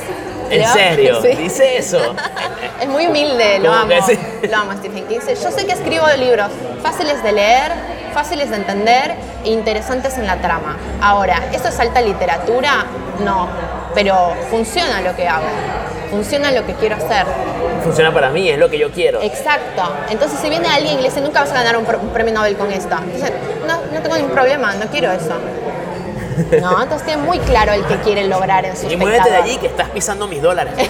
¿En 0.50 0.68
serio? 0.68 1.20
Sí. 1.22 1.36
¿Dice 1.36 1.78
eso? 1.78 2.00
Es 2.82 2.90
muy 2.90 3.08
humilde, 3.08 3.60
lo 3.60 3.70
¿Cómo 3.70 3.94
amo. 3.94 4.06
sí? 4.06 4.20
Lo 4.50 4.58
amo, 4.58 4.74
Stephen 4.74 5.06
King. 5.08 5.20
Yo 5.20 5.52
sé 5.52 5.66
que 5.66 5.72
escribo 5.72 6.06
libros 6.18 6.48
fáciles 6.82 7.24
de 7.24 7.32
leer, 7.32 7.72
fáciles 8.14 8.50
de 8.50 8.58
entender 8.58 9.16
e 9.46 9.52
interesantes 9.52 10.18
en 10.18 10.28
la 10.28 10.38
trama. 10.42 10.76
Ahora, 11.02 11.42
¿esto 11.54 11.70
es 11.70 11.80
alta 11.80 12.02
literatura? 12.02 12.86
No, 13.24 13.48
pero 13.94 14.34
funciona 14.50 15.02
lo 15.02 15.16
que 15.16 15.28
hago. 15.28 15.46
Funciona 16.10 16.52
lo 16.52 16.66
que 16.66 16.74
quiero 16.74 16.96
hacer. 16.96 17.26
Funciona 17.84 18.14
para 18.14 18.30
mí, 18.30 18.50
es 18.50 18.58
lo 18.60 18.70
que 18.70 18.78
yo 18.78 18.92
quiero. 18.92 19.22
Exacto. 19.22 19.82
Entonces, 20.10 20.40
si 20.40 20.50
viene 20.50 20.68
alguien 20.68 21.00
y 21.00 21.02
le 21.02 21.10
dice, 21.10 21.22
nunca 21.22 21.40
vas 21.42 21.52
a 21.52 21.56
ganar 21.56 21.76
un, 21.78 21.86
pr- 21.86 22.00
un 22.00 22.10
premio 22.10 22.34
Nobel 22.34 22.56
con 22.56 22.72
esto. 22.72 22.96
Entonces, 22.96 23.32
no, 23.68 23.78
no 23.92 24.02
tengo 24.02 24.16
ningún 24.16 24.32
problema, 24.32 24.74
no 24.76 24.86
quiero 24.88 25.12
eso. 25.12 25.34
No, 26.60 26.82
entonces 26.82 27.06
tiene 27.06 27.22
muy 27.22 27.38
claro 27.38 27.74
el 27.74 27.86
que 27.86 27.96
quiere 27.98 28.24
lograr 28.28 28.66
en 28.66 28.76
su 28.76 28.90
Y 28.90 28.98
muévete 28.98 29.30
de 29.30 29.36
allí 29.36 29.58
que 29.58 29.68
estás 29.68 29.90
pisando 29.90 30.26
mis 30.28 30.42
dólares. 30.42 30.74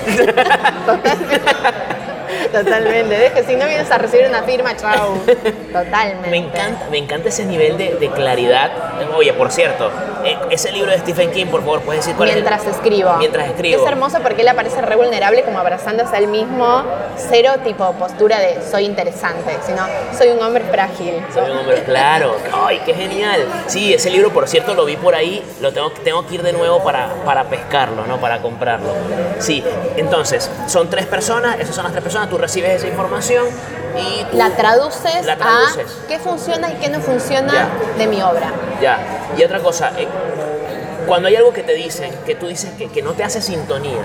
Totalmente. 2.51 3.17
Deje, 3.17 3.43
si 3.43 3.55
no 3.55 3.65
vienes 3.65 3.89
a 3.91 3.97
recibir 3.97 4.27
una 4.27 4.43
firma, 4.43 4.75
chao. 4.77 5.17
Totalmente. 5.71 6.29
Me 6.29 6.37
encanta, 6.37 6.85
me 6.89 6.97
encanta 6.97 7.29
ese 7.29 7.45
nivel 7.45 7.77
de, 7.77 7.95
de 7.95 8.09
claridad. 8.09 8.71
Oye, 9.15 9.33
por 9.33 9.51
cierto, 9.51 9.91
ese 10.49 10.71
libro 10.71 10.91
de 10.91 10.99
Stephen 10.99 11.31
King, 11.31 11.47
por 11.47 11.61
favor, 11.61 11.81
puedes 11.81 12.01
decir 12.03 12.15
cuál 12.15 12.29
es 12.29 12.35
el- 12.35 12.43
Mientras 12.43 12.65
escribo. 12.67 13.13
Mientras 13.17 13.47
escribo. 13.49 13.81
Es 13.83 13.87
hermoso 13.89 14.19
porque 14.21 14.41
él 14.41 14.47
aparece 14.47 14.81
re 14.81 14.95
vulnerable, 14.95 15.43
como 15.43 15.59
abrazándose 15.59 16.15
a 16.15 16.19
él 16.19 16.27
mismo. 16.27 16.83
Cero 17.17 17.51
tipo 17.63 17.91
postura 17.93 18.39
de 18.39 18.61
soy 18.69 18.85
interesante, 18.85 19.57
sino 19.65 19.85
soy 20.17 20.29
un 20.29 20.41
hombre 20.41 20.63
frágil. 20.65 21.23
Soy 21.33 21.49
un 21.51 21.57
hombre, 21.57 21.83
claro. 21.83 22.35
Ay, 22.65 22.81
qué 22.85 22.93
genial. 22.93 23.45
Sí, 23.67 23.93
ese 23.93 24.09
libro, 24.09 24.31
por 24.31 24.47
cierto, 24.47 24.73
lo 24.73 24.85
vi 24.85 24.95
por 24.97 25.15
ahí. 25.15 25.43
Lo 25.61 25.71
tengo, 25.71 25.91
tengo 25.91 26.25
que 26.27 26.35
ir 26.35 26.43
de 26.43 26.53
nuevo 26.53 26.83
para, 26.83 27.09
para 27.25 27.45
pescarlo, 27.45 28.05
¿no? 28.07 28.17
Para 28.19 28.41
comprarlo. 28.41 28.89
Sí, 29.39 29.63
entonces, 29.97 30.49
son 30.67 30.89
tres 30.89 31.05
personas, 31.05 31.59
esas 31.59 31.75
son 31.75 31.83
las 31.83 31.91
tres 31.93 32.03
personas, 32.03 32.29
tú 32.29 32.37
recibes 32.37 32.71
esa 32.75 32.87
información 32.87 33.45
y 33.97 34.23
tú- 34.25 34.37
La 34.37 34.49
traduces, 34.51 35.25
La 35.25 35.37
traduces. 35.37 35.85
a 36.03 36.07
qué 36.07 36.19
funciona 36.19 36.69
y 36.71 36.75
qué 36.75 36.89
no 36.89 36.99
funciona 36.99 37.53
Ya. 37.53 37.69
de 37.97 38.07
mi 38.07 38.21
obra. 38.21 38.51
Ya. 38.81 38.99
Y 39.37 39.43
otra 39.43 39.59
cosa, 39.59 39.91
eh, 39.97 40.07
cuando 41.07 41.27
hay 41.27 41.35
algo 41.35 41.53
que 41.53 41.63
te 41.63 41.73
dicen, 41.73 42.13
que 42.25 42.35
tú 42.35 42.47
dices 42.47 42.71
que, 42.77 42.89
que 42.89 43.01
no 43.01 43.11
te 43.13 43.23
hace 43.23 43.41
sintonía, 43.41 44.03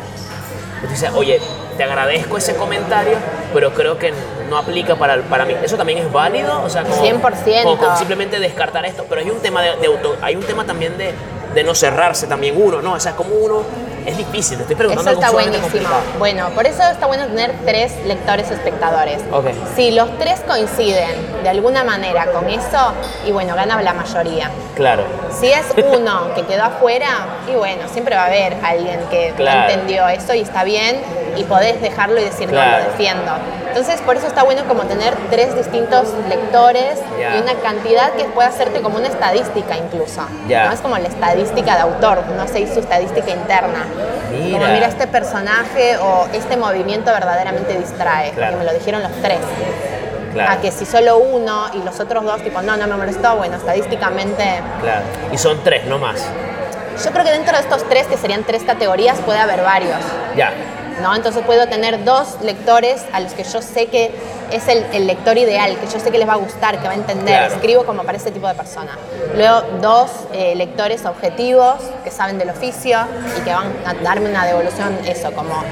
tú 0.83 0.89
dices, 0.89 1.11
oye, 1.15 1.41
te 1.77 1.85
agradezco 1.85 2.37
ese 2.39 2.55
comentario, 2.57 3.17
pero 3.55 3.73
creo 3.73 3.99
que 3.99 4.13
no 4.51 4.59
aplica 4.59 4.97
para, 4.97 5.21
para 5.23 5.45
mí. 5.45 5.55
¿Eso 5.63 5.77
también 5.77 5.99
es 5.99 6.13
válido? 6.13 6.63
O 6.63 6.69
sea, 6.71 6.83
como, 6.83 7.03
100%. 7.03 7.63
como- 7.65 7.79
como 7.79 7.97
simplemente 7.97 8.39
descartar 8.41 8.85
esto, 8.87 9.05
pero 9.09 9.21
hay 9.21 9.31
un 9.31 9.41
tema 9.41 9.63
de, 9.63 9.77
de 9.77 9.87
auto, 9.87 10.17
hay 10.23 10.37
un 10.37 10.43
tema 10.43 10.65
también 10.65 10.97
de, 10.99 11.15
de 11.55 11.65
no 11.65 11.75
cerrarse 11.75 12.27
también 12.27 12.61
uno, 12.61 12.83
¿no? 12.83 12.93
O 12.95 13.01
sea, 13.01 13.13
como 13.17 13.35
uno, 13.35 13.63
es 14.09 14.17
difícil, 14.17 14.57
te 14.57 14.63
estoy 14.63 14.77
preguntando 14.77 15.11
Eso 15.11 15.21
está 15.21 15.33
buenísimo. 15.33 15.63
complicado. 15.63 16.01
Bueno, 16.19 16.49
por 16.51 16.67
eso 16.67 16.83
está 16.83 17.07
bueno 17.07 17.27
tener 17.27 17.53
tres 17.65 17.93
lectores 18.07 18.51
espectadores. 18.51 19.21
Ok. 19.33 19.47
Si 19.77 19.91
los 19.91 20.17
tres 20.19 20.41
coinciden 20.47 21.43
de 21.43 21.49
alguna 21.49 21.85
manera 21.85 22.27
con 22.33 22.49
eso, 22.49 22.93
y 23.27 23.33
bueno, 23.33 23.55
gana 23.55 23.81
la 23.83 23.93
mayoría. 23.95 24.51
Claro. 24.75 25.05
Si 25.39 25.47
es 25.51 25.65
uno 25.95 26.35
que 26.35 26.43
quedó 26.45 26.65
afuera, 26.65 27.09
y 27.51 27.55
bueno, 27.55 27.83
siempre 27.93 28.17
va 28.17 28.23
a 28.23 28.27
haber 28.27 28.57
alguien 28.63 29.01
que 29.11 29.33
Claro. 29.37 29.71
entendió 29.71 30.09
eso 30.09 30.35
y 30.35 30.41
está 30.41 30.65
bien, 30.65 31.01
y 31.37 31.45
podés 31.45 31.81
dejarlo 31.81 32.21
y 32.21 32.25
decir, 32.25 32.51
no, 32.53 32.65
lo 32.65 32.79
defiendo. 32.79 33.33
Entonces, 33.69 34.01
por 34.01 34.17
eso 34.17 34.27
está 34.27 34.43
bueno 34.43 34.63
como 34.67 34.83
tener 34.85 35.15
tres 35.31 35.55
distintos 35.55 36.09
lectores 36.29 36.99
Ya. 37.19 37.37
y 37.37 37.41
una 37.41 37.55
cantidad 37.55 38.13
que 38.13 38.25
pueda 38.25 38.49
hacerte 38.49 38.81
como 38.81 38.99
una 38.99 39.09
estadística 39.09 39.77
incluso. 39.77 40.23
Ya. 40.49 40.67
No 40.67 40.73
es 40.73 40.81
como 40.81 40.97
la 40.99 41.09
estadística 41.09 41.75
de 41.75 41.81
autor, 41.83 42.25
no 42.37 42.47
sé 42.49 42.67
su 42.73 42.81
estadística 42.81 43.31
interna. 43.31 43.85
Mira. 44.31 44.59
Como 44.59 44.73
mira 44.73 44.87
este 44.87 45.07
personaje 45.07 45.97
o 45.99 46.27
este 46.33 46.57
movimiento 46.57 47.11
verdaderamente 47.13 47.79
distrae, 47.79 48.31
Claro. 48.33 48.53
porque 48.53 48.65
me 48.67 48.73
lo 48.73 48.79
dijeron 48.79 49.03
los 49.03 49.13
tres. 49.23 49.39
Claro. 50.33 50.53
A 50.53 50.57
que 50.61 50.71
si 50.71 50.85
solo 50.85 51.19
uno 51.19 51.67
y 51.75 51.83
los 51.83 51.99
otros 52.01 52.23
dos, 52.25 52.43
tipo, 52.43 52.61
no, 52.63 52.77
no 52.77 52.87
me 52.87 52.97
molestó, 52.97 53.37
bueno, 53.37 53.57
estadísticamente 53.57 54.61
Claro. 54.83 55.03
Y 55.33 55.39
son 55.39 55.63
tres, 55.65 55.87
no 55.87 55.99
más. 55.99 56.23
yo 57.05 57.11
creo 57.13 57.25
que 57.25 57.31
dentro 57.31 57.55
de 57.57 57.63
estos 57.63 57.89
tres, 57.89 58.07
que 58.07 58.17
serían 58.17 58.45
tres 58.45 58.63
categorías, 58.65 59.19
puede 59.21 59.39
haber 59.39 59.63
varios. 59.63 59.97
Ya. 60.37 60.53
¿No? 61.03 61.15
Entonces 61.15 61.43
puedo 61.45 61.67
tener 61.69 62.05
dos 62.05 62.39
lectores 62.43 63.05
a 63.13 63.21
los 63.21 63.33
que 63.33 63.45
yo 63.45 63.63
sé 63.63 63.87
que 63.87 64.11
es 64.51 64.69
el, 64.69 64.85
el 64.93 65.07
lector 65.07 65.37
ideal, 65.37 65.77
que 65.79 65.87
yo 65.87 66.01
sé 66.01 66.11
que 66.11 66.19
les 66.19 66.29
va 66.29 66.35
a 66.35 66.37
gustar, 66.37 66.81
que 66.81 66.87
va 66.87 66.93
a 66.93 66.97
entender. 66.97 67.39
Claro. 67.39 67.55
Escribo 67.55 67.85
como 67.85 68.03
para 68.05 68.19
ese 68.19 68.31
tipo 68.31 68.49
de 68.49 68.55
persona. 68.55 68.99
Luego 69.35 69.63
dos 69.81 70.11
eh, 70.33 70.55
lectores 70.55 71.05
objetivos 71.05 71.77
que 72.05 72.11
saben 72.11 72.39
del 72.39 72.51
oficio 72.51 72.99
y 73.39 73.41
que 73.43 73.53
van 73.53 73.73
a 73.85 73.95
darme 73.95 74.31
una 74.31 74.47
devolución, 74.47 74.99
eso, 75.07 75.33
como, 75.33 75.63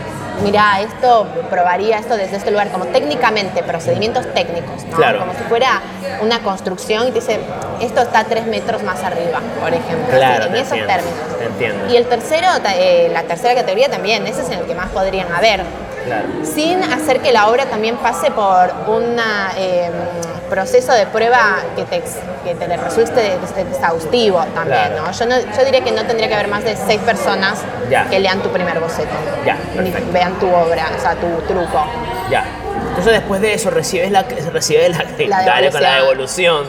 mira, 0.43 0.81
esto 0.81 1.27
probaría 1.51 1.99
esto 1.99 2.17
desde 2.17 2.37
este 2.37 2.51
lugar, 2.51 2.69
como 2.71 2.87
técnicamente, 2.87 3.63
procedimientos 3.63 4.33
técnicos, 4.35 4.85
¿no? 4.91 4.97
Claro. 4.97 5.21
Como 5.21 5.33
si 5.33 5.43
fuera 5.45 5.81
una 6.21 6.41
construcción 6.41 7.09
y 7.09 7.11
te 7.11 7.21
dice, 7.21 7.41
esto 7.81 8.03
está 8.03 8.25
tres 8.25 8.47
metros 8.47 8.83
más 8.83 9.03
arriba, 9.03 9.41
por 9.61 9.73
ejemplo. 9.73 10.17
Claro, 10.17 10.47
en 10.47 10.57
esos 10.57 10.73
entiendo, 10.79 10.87
términos. 10.95 11.39
te 11.39 11.45
entiendo. 11.45 11.93
Y 11.93 11.97
el 11.97 12.07
tercero, 12.07 12.49
eh, 12.75 13.11
la 13.13 13.23
tercera 13.25 13.55
categoría 13.55 13.91
también, 13.91 14.27
ese 14.27 14.43
es 14.43 14.51
en 14.51 14.61
el 14.61 14.67
que 14.67 14.75
más 14.75 14.89
podrían 14.91 15.33
haber. 15.33 15.63
Claro. 16.05 16.29
Sin 16.45 16.83
hacer 16.85 17.21
que 17.21 17.33
la 17.33 17.49
obra 17.49 17.67
también 17.67 17.97
pase 17.97 18.31
por 18.31 18.73
un 18.87 19.17
proceso 20.47 20.93
de 20.93 21.07
prueba 21.07 21.59
que 21.77 21.85
te, 21.85 22.03
que 22.45 22.55
te 22.55 22.77
resulte 22.77 23.35
ex- 23.35 23.57
exhaustivo 23.57 24.39
también, 24.55 24.89
Claro. 24.89 25.07
¿no? 25.07 25.13
Yo, 25.13 25.27
no- 25.27 25.39
yo 25.41 25.65
diría 25.65 25.83
que 25.83 25.93
no 25.93 26.05
tendría 26.05 26.29
que 26.29 26.35
haber 26.35 26.49
más 26.49 26.65
de 26.65 26.77
seis 26.77 27.01
personas 27.01 27.61
Ya. 27.91 28.09
que 28.09 28.19
lean 28.19 28.41
tu 28.41 28.49
primer 28.51 28.79
boceto. 28.81 29.11
Ya, 29.45 29.57
perfecto. 29.75 30.13
vean 30.13 30.33
tu 30.39 30.47
obra, 30.49 30.91
o 30.97 31.01
sea, 31.01 31.15
tu 31.15 31.27
truco. 31.47 31.85
Ya. 32.31 32.45
Entonces 32.89 33.13
después 33.13 33.41
de 33.41 33.53
eso 33.55 33.71
recibes 33.71 34.11
la 34.11 34.23
recibes 34.53 34.91
la, 34.97 35.05
La 35.29 35.43
dale 35.45 35.71
con 35.71 35.83
la 35.83 35.95
devolución. 35.97 36.65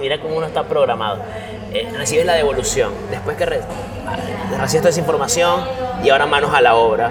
Mira 0.00 0.20
cómo 0.20 0.36
uno 0.36 0.46
está 0.46 0.62
programado. 0.64 1.18
Eh, 1.72 1.88
recibes 1.96 2.24
la 2.26 2.34
devolución. 2.34 2.92
Después 3.10 3.36
que 3.36 3.46
re- 3.46 3.60
recibes 4.60 4.82
toda 4.82 4.90
esa 4.90 5.00
información 5.00 5.64
y 6.04 6.10
ahora 6.10 6.26
manos 6.26 6.54
a 6.54 6.60
la 6.60 6.74
obra. 6.76 7.10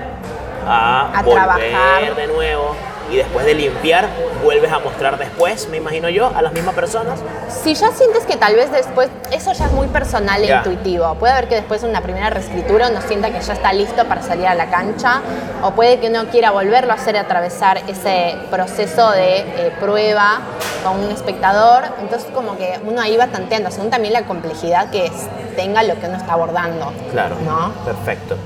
A, 0.67 1.11
A 1.19 1.21
volver 1.23 1.43
trabajar. 1.43 2.15
de 2.15 2.27
nuevo. 2.27 2.75
Y 3.11 3.17
después 3.17 3.45
de 3.45 3.53
limpiar, 3.53 4.07
vuelves 4.41 4.71
a 4.71 4.79
mostrar 4.79 5.17
después, 5.17 5.67
me 5.69 5.77
imagino 5.77 6.07
yo, 6.09 6.31
a 6.33 6.41
las 6.41 6.53
mismas 6.53 6.73
personas. 6.73 7.19
Si 7.49 7.73
ya 7.75 7.91
sientes 7.91 8.25
que 8.25 8.37
tal 8.37 8.55
vez 8.55 8.71
después, 8.71 9.09
eso 9.31 9.51
ya 9.51 9.65
es 9.65 9.71
muy 9.73 9.87
personal 9.87 10.41
e 10.41 10.47
intuitivo. 10.55 11.13
Puede 11.15 11.33
haber 11.33 11.49
que 11.49 11.55
después 11.55 11.81
de 11.81 11.89
una 11.89 11.99
primera 12.01 12.29
reescritura 12.29 12.87
uno 12.89 13.01
sienta 13.01 13.29
que 13.31 13.41
ya 13.41 13.51
está 13.53 13.73
listo 13.73 14.05
para 14.05 14.21
salir 14.21 14.47
a 14.47 14.55
la 14.55 14.69
cancha, 14.69 15.21
o 15.61 15.71
puede 15.71 15.99
que 15.99 16.07
uno 16.07 16.25
quiera 16.31 16.51
volverlo 16.51 16.93
a 16.93 16.95
hacer 16.95 17.17
atravesar 17.17 17.81
ese 17.89 18.37
proceso 18.49 19.11
de 19.11 19.39
eh, 19.39 19.73
prueba 19.79 20.39
con 20.83 20.97
un 21.03 21.11
espectador. 21.11 21.83
Entonces, 21.99 22.29
como 22.33 22.57
que 22.57 22.79
uno 22.85 23.01
ahí 23.01 23.17
va 23.17 23.27
tanteando, 23.27 23.69
según 23.71 23.89
también 23.89 24.13
la 24.13 24.23
complejidad 24.23 24.89
que 24.89 25.07
es- 25.07 25.27
tenga 25.57 25.83
lo 25.83 25.99
que 25.99 26.05
uno 26.07 26.15
está 26.15 26.31
abordando. 26.33 26.93
Claro. 27.11 27.35
¿No? 27.45 27.73
Perfecto. 27.83 28.37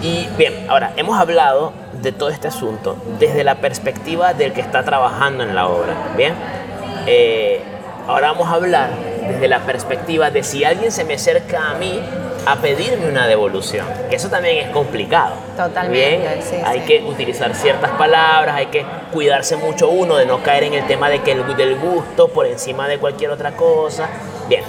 Y 0.00 0.28
bien, 0.38 0.66
ahora 0.70 0.92
hemos 0.96 1.18
hablado 1.18 1.72
de 2.02 2.12
todo 2.12 2.30
este 2.30 2.48
asunto 2.48 2.96
desde 3.18 3.44
la 3.44 3.56
perspectiva 3.56 4.34
del 4.34 4.52
que 4.52 4.60
está 4.60 4.84
trabajando 4.84 5.44
en 5.44 5.54
la 5.54 5.68
obra. 5.68 5.94
Bien. 6.16 6.34
Eh, 7.06 7.60
ahora 8.06 8.32
vamos 8.32 8.48
a 8.48 8.54
hablar 8.54 8.90
desde 9.28 9.48
la 9.48 9.60
perspectiva 9.60 10.30
de 10.30 10.42
si 10.42 10.64
alguien 10.64 10.90
se 10.92 11.04
me 11.04 11.14
acerca 11.14 11.70
a 11.70 11.74
mí 11.74 12.00
a 12.44 12.56
pedirme 12.56 13.08
una 13.08 13.26
devolución. 13.26 13.86
Que 14.10 14.16
eso 14.16 14.28
también 14.28 14.66
es 14.66 14.70
complicado. 14.70 15.34
Totalmente, 15.56 16.18
Bien. 16.18 16.42
sí, 16.42 16.56
hay 16.64 16.80
sí. 16.80 16.86
que 16.86 17.04
utilizar 17.04 17.54
ciertas 17.54 17.90
palabras, 17.92 18.56
hay 18.56 18.66
que 18.66 18.84
cuidarse 19.12 19.56
mucho 19.56 19.88
uno 19.90 20.16
de 20.16 20.26
no 20.26 20.42
caer 20.42 20.64
en 20.64 20.74
el 20.74 20.86
tema 20.86 21.08
de 21.08 21.22
que 21.22 21.32
el, 21.32 21.56
del 21.56 21.78
gusto 21.78 22.28
por 22.28 22.46
encima 22.46 22.88
de 22.88 22.98
cualquier 22.98 23.30
otra 23.30 23.52
cosa. 23.52 24.08
Bien. 24.48 24.64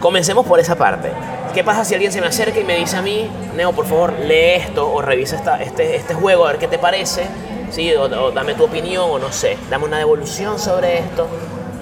Comencemos 0.00 0.46
por 0.46 0.58
esa 0.58 0.76
parte. 0.76 1.10
¿Qué 1.54 1.64
pasa 1.64 1.84
si 1.84 1.94
alguien 1.94 2.12
se 2.12 2.20
me 2.20 2.28
acerca 2.28 2.58
y 2.60 2.64
me 2.64 2.76
dice 2.76 2.96
a 2.96 3.02
mí, 3.02 3.28
Neo, 3.56 3.72
por 3.72 3.86
favor, 3.86 4.12
lee 4.20 4.54
esto 4.56 4.90
o 4.92 5.02
revisa 5.02 5.36
esta, 5.36 5.60
este, 5.62 5.96
este 5.96 6.14
juego 6.14 6.44
a 6.46 6.52
ver 6.52 6.58
qué 6.58 6.68
te 6.68 6.78
parece? 6.78 7.24
¿Sí? 7.70 7.92
O, 7.94 8.02
o 8.04 8.30
dame 8.32 8.54
tu 8.54 8.64
opinión 8.64 9.04
o 9.10 9.18
no 9.18 9.32
sé, 9.32 9.56
dame 9.68 9.84
una 9.84 9.98
devolución 9.98 10.58
sobre 10.58 10.98
esto. 10.98 11.26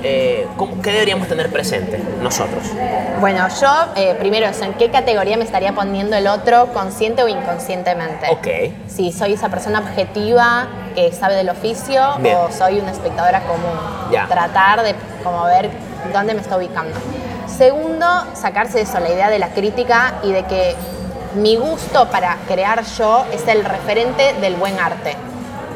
Eh, 0.02 0.46
¿cómo- 0.56 0.80
¿Qué 0.80 0.92
deberíamos 0.92 1.26
tener 1.28 1.50
presente 1.50 2.00
nosotros? 2.22 2.62
Bueno, 3.20 3.46
yo 3.60 3.68
eh, 3.96 4.14
primero, 4.18 4.46
¿en 4.46 4.74
qué 4.74 4.90
categoría 4.90 5.36
me 5.36 5.44
estaría 5.44 5.72
poniendo 5.74 6.14
el 6.16 6.28
otro, 6.28 6.68
consciente 6.72 7.22
o 7.24 7.28
inconscientemente? 7.28 8.26
Ok. 8.30 8.46
Si 8.88 9.10
soy 9.12 9.32
esa 9.32 9.48
persona 9.48 9.80
objetiva 9.80 10.68
que 10.94 11.12
sabe 11.12 11.34
del 11.34 11.48
oficio 11.50 12.00
Bien. 12.20 12.36
o 12.36 12.52
soy 12.52 12.78
una 12.78 12.92
espectadora 12.92 13.40
común. 13.40 13.76
Ya. 14.12 14.26
Tratar 14.28 14.82
de 14.84 14.94
como 15.24 15.44
ver 15.44 15.68
dónde 16.12 16.32
me 16.34 16.40
está 16.42 16.56
ubicando. 16.56 16.96
Segundo, 17.56 18.06
sacarse 18.34 18.82
eso, 18.82 19.00
la 19.00 19.08
idea 19.08 19.30
de 19.30 19.38
la 19.38 19.48
crítica 19.48 20.14
y 20.22 20.32
de 20.32 20.44
que 20.44 20.74
mi 21.34 21.56
gusto 21.56 22.06
para 22.10 22.36
crear 22.46 22.84
yo 22.84 23.24
es 23.32 23.46
el 23.48 23.64
referente 23.64 24.34
del 24.40 24.54
buen 24.56 24.78
arte. 24.78 25.14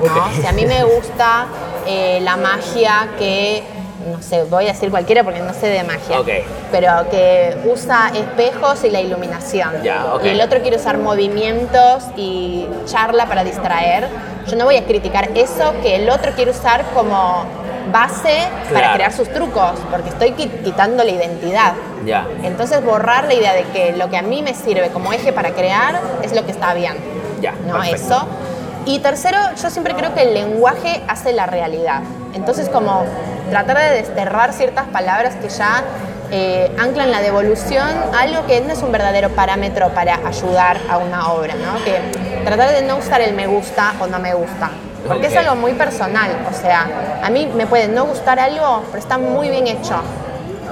¿no? 0.03 0.33
Si 0.41 0.47
a 0.47 0.53
mí 0.53 0.65
me 0.67 0.83
gusta 0.85 1.47
eh, 1.87 2.21
la 2.23 2.37
magia 2.37 3.09
que, 3.19 3.63
no 4.11 4.21
sé, 4.23 4.45
voy 4.45 4.65
a 4.65 4.73
decir 4.73 4.91
cualquiera 4.91 5.23
porque 5.23 5.41
no 5.41 5.53
sé 5.55 5.69
de 5.69 5.83
magia, 5.85 6.21
Ok. 6.21 6.29
pero 6.73 7.09
que 7.11 7.57
usa 7.73 8.11
espejos 8.15 8.83
y 8.85 8.91
la 8.91 9.01
iluminación. 9.01 9.83
Ya, 9.83 10.15
ok. 10.15 10.25
Y 10.25 10.29
el 10.29 10.41
otro 10.41 10.61
quiere 10.61 10.77
usar 10.77 10.99
movimientos 10.99 12.05
y 12.17 12.67
charla 12.87 13.27
para 13.27 13.45
distraer. 13.45 14.09
Yo 14.49 14.57
no 14.57 14.65
voy 14.65 14.77
a 14.77 14.85
criticar 14.85 15.31
eso 15.37 15.73
que 15.83 15.97
el 15.97 16.09
otro 16.11 16.33
quiere 16.33 16.51
usar 16.51 16.85
como 16.95 17.45
base 17.91 18.39
para 18.73 18.95
crear 18.95 19.13
sus 19.13 19.29
trucos, 19.33 19.73
porque 19.91 20.11
estoy 20.11 20.31
qui- 20.33 20.63
quitando 20.63 21.03
la 21.05 21.11
identidad. 21.11 21.73
Ya. 22.05 22.27
Entonces 22.43 22.85
borrar 22.85 23.25
la 23.25 23.35
idea 23.35 23.53
de 23.55 23.65
que 23.65 23.93
lo 23.97 24.11
que 24.11 24.17
a 24.17 24.23
mí 24.23 24.43
me 24.43 24.55
sirve 24.55 24.89
como 24.91 25.13
eje 25.13 25.33
para 25.33 25.51
crear 25.51 26.01
es 26.23 26.35
lo 26.35 26.45
que 26.45 26.53
está 26.53 26.75
bien. 26.75 26.95
Ya, 27.41 27.53
¿no? 27.67 27.75
perfecto. 27.75 27.97
Eso. 28.15 28.27
Y 28.87 28.99
tercero, 28.99 29.39
yo 29.61 29.71
siempre 29.71 29.95
creo 29.95 30.13
que 30.15 30.23
el 30.23 30.35
lenguaje 30.35 31.03
hace 31.09 31.33
la 31.33 31.47
realidad. 31.47 32.01
Entonces 32.35 32.69
como 32.69 33.05
tratar 33.51 33.79
de 33.79 33.91
desterrar 33.97 34.53
ciertas 34.53 34.87
palabras 34.89 35.35
que 35.37 35.49
ya 35.49 35.83
eh, 36.35 36.75
anclan 36.81 37.11
la 37.11 37.21
devolución 37.21 37.87
a 38.15 38.21
algo 38.23 38.47
que 38.47 38.61
no 38.63 38.73
es 38.73 38.83
un 38.83 38.91
verdadero 38.91 39.29
parámetro 39.31 39.91
para 39.91 40.15
ayudar 40.27 40.79
a 40.91 40.97
una 40.97 41.31
obra, 41.31 41.55
¿no? 41.55 41.85
Que 41.85 42.01
tratar 42.45 42.71
de 42.71 42.83
no 42.83 42.97
usar 42.97 43.21
el 43.21 43.35
me 43.35 43.47
gusta 43.47 43.93
o 44.01 44.07
no 44.07 44.19
me 44.19 44.33
gusta. 44.35 44.71
Porque 45.07 45.27
es 45.27 45.37
algo 45.37 45.57
muy 45.57 45.73
personal, 45.73 46.31
o 46.51 46.55
sea, 46.55 47.21
a 47.23 47.31
mí 47.31 47.51
me 47.55 47.67
puede 47.67 47.89
no 47.89 48.07
gustar 48.07 48.39
algo, 48.39 48.85
pero 48.87 48.99
está 48.99 49.19
muy 49.19 49.51
bien 49.51 49.67
hecho. 49.67 49.97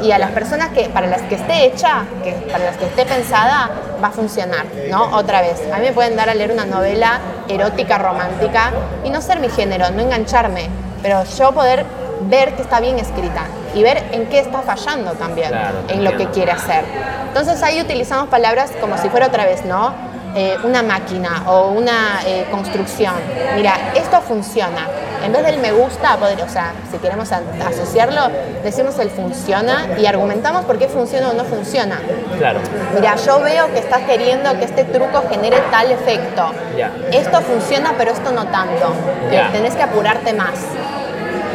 Y 0.03 0.13
a 0.13 0.19
las 0.19 0.31
personas 0.31 0.71
que, 0.71 0.89
para 0.89 1.07
las 1.07 1.21
que 1.23 1.35
esté 1.35 1.67
hecha, 1.67 2.05
que 2.25 2.33
para 2.51 2.65
las 2.65 2.77
que 2.77 2.87
esté 2.87 3.05
pensada, 3.05 3.71
va 4.03 4.09
a 4.09 4.11
funcionar, 4.13 4.65
¿no? 4.89 5.17
Otra 5.17 5.43
vez, 5.43 5.61
a 5.71 5.77
mí 5.79 5.87
me 5.87 5.93
pueden 5.93 6.17
dar 6.17 6.31
a 6.31 6.35
leer 6.35 6.53
una 6.53 6.65
novela 6.65 7.21
erótica, 7.49 7.99
romántica, 7.99 8.71
y 9.05 9.11
no 9.11 9.21
ser 9.21 9.41
mi 9.41 9.51
género, 9.51 9.91
no 9.91 10.01
engancharme, 10.01 10.71
pero 11.03 11.25
yo 11.25 11.53
poder 11.53 11.85
ver 12.23 12.55
que 12.55 12.63
está 12.63 12.81
bien 12.81 12.99
escrita 12.99 13.43
y 13.75 13.83
ver 13.83 14.03
en 14.13 14.27
qué 14.27 14.41
está 14.41 14.63
fallando 14.63 15.13
también, 15.13 15.49
Claro, 15.49 15.79
en 15.89 16.05
lo 16.05 16.17
que 16.17 16.27
quiere 16.29 16.53
hacer. 16.53 16.85
Entonces 17.29 17.63
ahí 17.63 17.81
utilizamos 17.81 18.29
palabras 18.29 18.73
como 18.81 18.97
si 18.99 19.09
fuera 19.09 19.27
otra 19.27 19.45
vez, 19.45 19.65
¿no? 19.65 19.95
Eh, 20.35 20.57
una 20.63 20.83
máquina 20.83 21.43
o 21.47 21.71
una 21.71 22.21
eh, 22.25 22.47
construcción. 22.51 23.15
Mira, 23.57 23.75
esto 23.97 24.21
funciona. 24.21 24.87
En 25.25 25.33
vez 25.33 25.45
del 25.45 25.59
me 25.59 25.73
gusta, 25.73 26.17
poder, 26.17 26.41
o 26.43 26.49
sea, 26.49 26.73
si 26.91 26.99
queremos 26.99 27.31
asociarlo, 27.33 28.23
decimos 28.63 28.99
el 29.01 29.11
funciona 29.11 29.89
y 29.99 30.07
argumentamos 30.07 30.65
por 30.65 30.79
qué 30.79 30.89
funciona 30.89 31.31
o 31.31 31.33
no 31.33 31.45
funciona. 31.45 32.01
Claro. 32.39 32.61
Mira, 32.95 33.17
yo 33.17 33.41
veo 33.41 33.73
que 33.73 33.81
estás 33.81 34.03
queriendo 34.03 34.57
que 34.59 34.65
este 34.65 34.85
truco 34.85 35.25
genere 35.29 35.59
tal 35.71 35.91
efecto. 35.91 36.53
Ya. 36.77 36.93
Esto 37.13 37.41
funciona, 37.43 37.95
pero 37.99 38.13
esto 38.13 38.31
no 38.31 38.47
tanto. 38.47 38.95
Ya. 39.33 39.51
tenés 39.51 39.75
que 39.75 39.83
apurarte 39.83 40.33
más. 40.33 40.55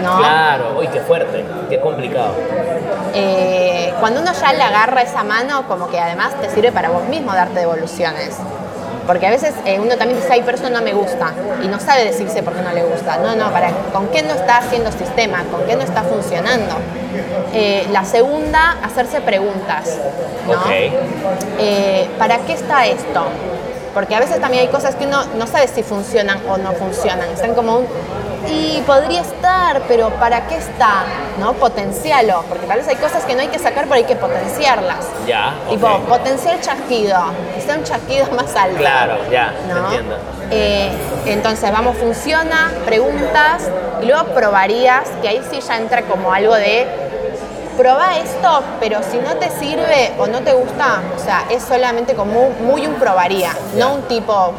¿No? 0.03 0.17
Claro, 0.17 0.77
uy, 0.77 0.87
qué 0.89 0.99
fuerte, 0.99 1.45
qué 1.69 1.79
complicado. 1.79 2.35
Eh, 3.13 3.93
cuando 3.99 4.21
uno 4.21 4.33
ya 4.33 4.53
le 4.53 4.61
agarra 4.61 5.01
esa 5.01 5.23
mano, 5.23 5.65
como 5.67 5.89
que 5.89 5.99
además 5.99 6.33
te 6.39 6.49
sirve 6.49 6.71
para 6.71 6.89
vos 6.89 7.05
mismo 7.05 7.33
darte 7.33 7.59
devoluciones. 7.61 8.37
Porque 9.07 9.27
a 9.27 9.29
veces 9.29 9.53
eh, 9.65 9.79
uno 9.79 9.97
también 9.97 10.19
dice, 10.19 10.33
ay, 10.33 10.41
pero 10.45 10.57
eso 10.57 10.69
no 10.69 10.81
me 10.81 10.93
gusta. 10.93 11.31
Y 11.63 11.67
no 11.67 11.79
sabe 11.79 12.05
decirse 12.05 12.41
por 12.41 12.53
qué 12.53 12.61
no 12.61 12.71
le 12.71 12.83
gusta. 12.83 13.17
No, 13.17 13.35
no, 13.35 13.51
para, 13.51 13.69
¿con 13.93 14.07
qué 14.07 14.23
no 14.23 14.33
está 14.33 14.57
haciendo 14.57 14.91
sistema? 14.91 15.43
¿Con 15.51 15.63
qué 15.65 15.75
no 15.75 15.83
está 15.83 16.01
funcionando? 16.03 16.75
Eh, 17.53 17.87
la 17.91 18.03
segunda, 18.03 18.77
hacerse 18.83 19.21
preguntas. 19.21 19.97
¿no? 20.47 20.59
Eh, 21.59 22.09
¿Para 22.17 22.39
qué 22.39 22.53
está 22.53 22.85
esto? 22.87 23.25
Porque 23.93 24.15
a 24.15 24.19
veces 24.19 24.41
también 24.41 24.63
hay 24.63 24.69
cosas 24.69 24.95
que 24.95 25.05
uno 25.05 25.23
no 25.37 25.47
sabe 25.47 25.67
si 25.67 25.83
funcionan 25.83 26.39
o 26.49 26.57
no 26.57 26.73
funcionan. 26.73 27.29
Están 27.29 27.53
como 27.53 27.79
un... 27.79 27.87
Y 28.47 28.81
podría 28.85 29.21
estar, 29.21 29.81
pero 29.87 30.09
¿para 30.11 30.47
qué 30.47 30.55
está? 30.57 31.03
¿No? 31.39 31.53
Potencialo. 31.53 32.43
Porque 32.47 32.65
tal 32.67 32.77
vez 32.79 32.87
hay 32.87 32.95
cosas 32.97 33.23
que 33.25 33.35
no 33.35 33.41
hay 33.41 33.47
que 33.47 33.59
sacar, 33.59 33.83
pero 33.85 33.95
hay 33.95 34.03
que 34.03 34.15
potenciarlas. 34.15 35.05
Ya, 35.27 35.53
Tipo, 35.69 35.87
ok. 35.87 36.05
potenciar 36.07 36.55
el 36.55 36.61
chasquido. 36.61 37.17
Que 37.53 37.61
sea 37.61 37.75
un 37.75 37.83
chasquido 37.83 38.27
más 38.31 38.55
alto. 38.55 38.77
Claro, 38.77 39.17
ya, 39.31 39.53
entiendo. 39.67 40.17
Eh, 40.51 40.91
entonces, 41.25 41.71
vamos, 41.71 41.97
funciona, 41.97 42.71
preguntas, 42.85 43.63
y 44.01 44.05
luego 44.05 44.25
probarías, 44.27 45.07
que 45.21 45.27
ahí 45.29 45.41
sí 45.49 45.59
ya 45.59 45.77
entra 45.77 46.03
como 46.03 46.31
algo 46.31 46.53
de 46.53 46.85
probá 47.77 48.17
esto, 48.17 48.63
pero 48.79 49.01
si 49.03 49.17
no 49.17 49.35
te 49.35 49.49
sirve 49.49 50.13
o 50.17 50.27
no 50.27 50.39
te 50.41 50.53
gusta, 50.53 51.01
o 51.13 51.19
sea, 51.19 51.43
es 51.49 51.61
solamente 51.61 52.13
como 52.13 52.49
muy 52.61 52.87
un 52.87 52.93
probaría, 52.95 53.51
no 53.77 53.95
un 53.95 54.01
tipo 54.03 54.53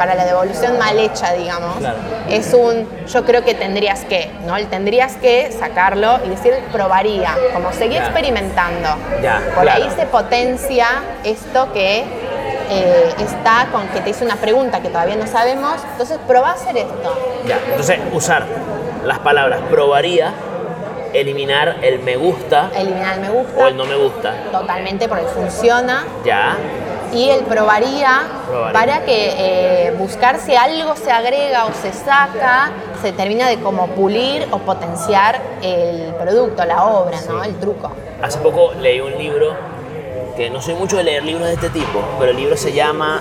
para 0.00 0.14
la 0.14 0.24
devolución 0.24 0.78
mal 0.78 0.98
hecha, 0.98 1.34
digamos. 1.34 1.76
Claro. 1.76 1.98
Es 2.30 2.54
un 2.54 2.88
yo 3.06 3.22
creo 3.26 3.44
que 3.44 3.52
tendrías 3.54 4.00
que, 4.06 4.30
¿no? 4.46 4.56
El 4.56 4.66
tendrías 4.68 5.16
que 5.16 5.52
sacarlo 5.52 6.18
y 6.24 6.30
decir 6.30 6.54
probaría, 6.72 7.36
como 7.52 7.70
seguir 7.70 7.98
Ya. 7.98 8.04
experimentando. 8.06 8.88
Ya, 9.22 9.42
Por 9.54 9.64
claro. 9.64 9.82
ahí 9.84 9.90
se 9.94 10.06
potencia 10.06 10.86
esto 11.22 11.70
que 11.74 11.98
eh, 12.70 13.14
está 13.18 13.66
con 13.70 13.88
que 13.88 14.00
te 14.00 14.08
hice 14.08 14.24
una 14.24 14.36
pregunta 14.36 14.80
que 14.80 14.88
todavía 14.88 15.16
no 15.16 15.26
sabemos, 15.26 15.74
entonces 15.92 16.18
probá 16.26 16.52
a 16.52 16.54
hacer 16.54 16.78
esto. 16.78 17.42
Ya, 17.46 17.58
entonces 17.68 17.98
usar 18.14 18.46
las 19.04 19.18
palabras 19.18 19.60
probaría, 19.68 20.32
eliminar 21.12 21.76
el 21.82 21.98
me 21.98 22.16
gusta 22.16 22.70
Eliminar 22.74 23.16
el 23.16 23.20
me 23.20 23.28
gusta. 23.28 23.60
o 23.62 23.66
el 23.66 23.76
no 23.76 23.84
me 23.84 23.96
gusta. 23.96 24.32
Totalmente 24.50 25.08
porque 25.08 25.24
funciona. 25.26 26.04
Ya, 26.24 26.56
Y 27.12 27.28
el 27.30 27.40
probaría, 27.44 28.22
Probaría. 28.48 28.72
para 28.72 29.04
que 29.04 29.34
eh, 29.88 29.94
buscar 29.98 30.38
si 30.38 30.54
algo 30.54 30.94
se 30.96 31.10
agrega 31.10 31.66
o 31.66 31.72
se 31.72 31.92
saca, 31.92 32.70
se 33.02 33.12
termina 33.12 33.48
de 33.48 33.58
como 33.60 33.88
pulir 33.88 34.46
o 34.50 34.58
potenciar 34.58 35.40
el 35.62 36.14
producto, 36.14 36.64
la 36.64 36.84
obra, 36.84 37.18
¿no? 37.28 37.42
El 37.42 37.56
truco. 37.58 37.90
hace 38.22 38.38
poco 38.38 38.72
leí 38.74 39.00
un 39.00 39.16
libro 39.18 39.54
que 40.36 40.50
no 40.50 40.62
soy 40.62 40.74
mucho 40.74 40.96
de 40.98 41.04
leer 41.04 41.24
libros 41.24 41.46
de 41.48 41.54
este 41.54 41.70
tipo, 41.70 42.00
pero 42.18 42.30
el 42.30 42.36
libro 42.36 42.56
se 42.56 42.72
llama 42.72 43.20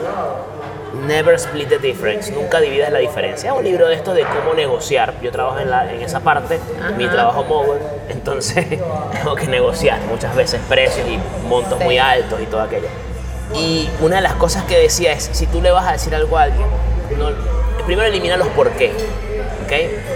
Never 1.08 1.36
Split 1.36 1.70
the 1.70 1.80
Difference, 1.80 2.32
nunca 2.32 2.60
dividas 2.60 2.92
la 2.92 3.00
diferencia. 3.00 3.52
Es 3.52 3.58
un 3.58 3.64
libro 3.64 3.88
de 3.88 3.96
esto 3.96 4.14
de 4.14 4.24
cómo 4.24 4.54
negociar. 4.54 5.14
Yo 5.22 5.32
trabajo 5.32 5.60
en, 5.60 5.70
la- 5.70 5.92
en 5.92 6.02
esa 6.02 6.20
parte, 6.20 6.60
mi 6.98 7.06
Ajá. 7.06 7.14
trabajo 7.14 7.44
móvil, 7.44 7.80
entonces 8.10 8.66
tengo 9.14 9.36
que 9.36 9.48
negociar 9.48 10.00
muchas 10.10 10.36
veces 10.36 10.62
precios 10.70 11.08
y 11.08 11.18
montos 11.48 11.78
Sí. 11.80 11.84
muy 11.84 11.98
altos 11.98 12.40
y 12.42 12.46
todo 12.46 12.62
aquello. 12.62 12.88
Y 13.54 13.90
una 14.02 14.18
de 14.18 14.22
las 14.22 14.34
cosas 14.34 14.64
que 14.64 14.78
decía 14.78 15.12
es, 15.14 15.30
si 15.32 15.48
tú 15.48 15.62
le 15.62 15.72
vas 15.72 15.88
a 15.88 15.94
decir 15.94 16.14
algo 16.14 16.38
a 16.38 16.44
alguien, 16.44 16.68
primero 17.86 18.08
elimina 18.08 18.38
los 18.38 18.48
por 18.50 18.70
qué. 18.72 18.94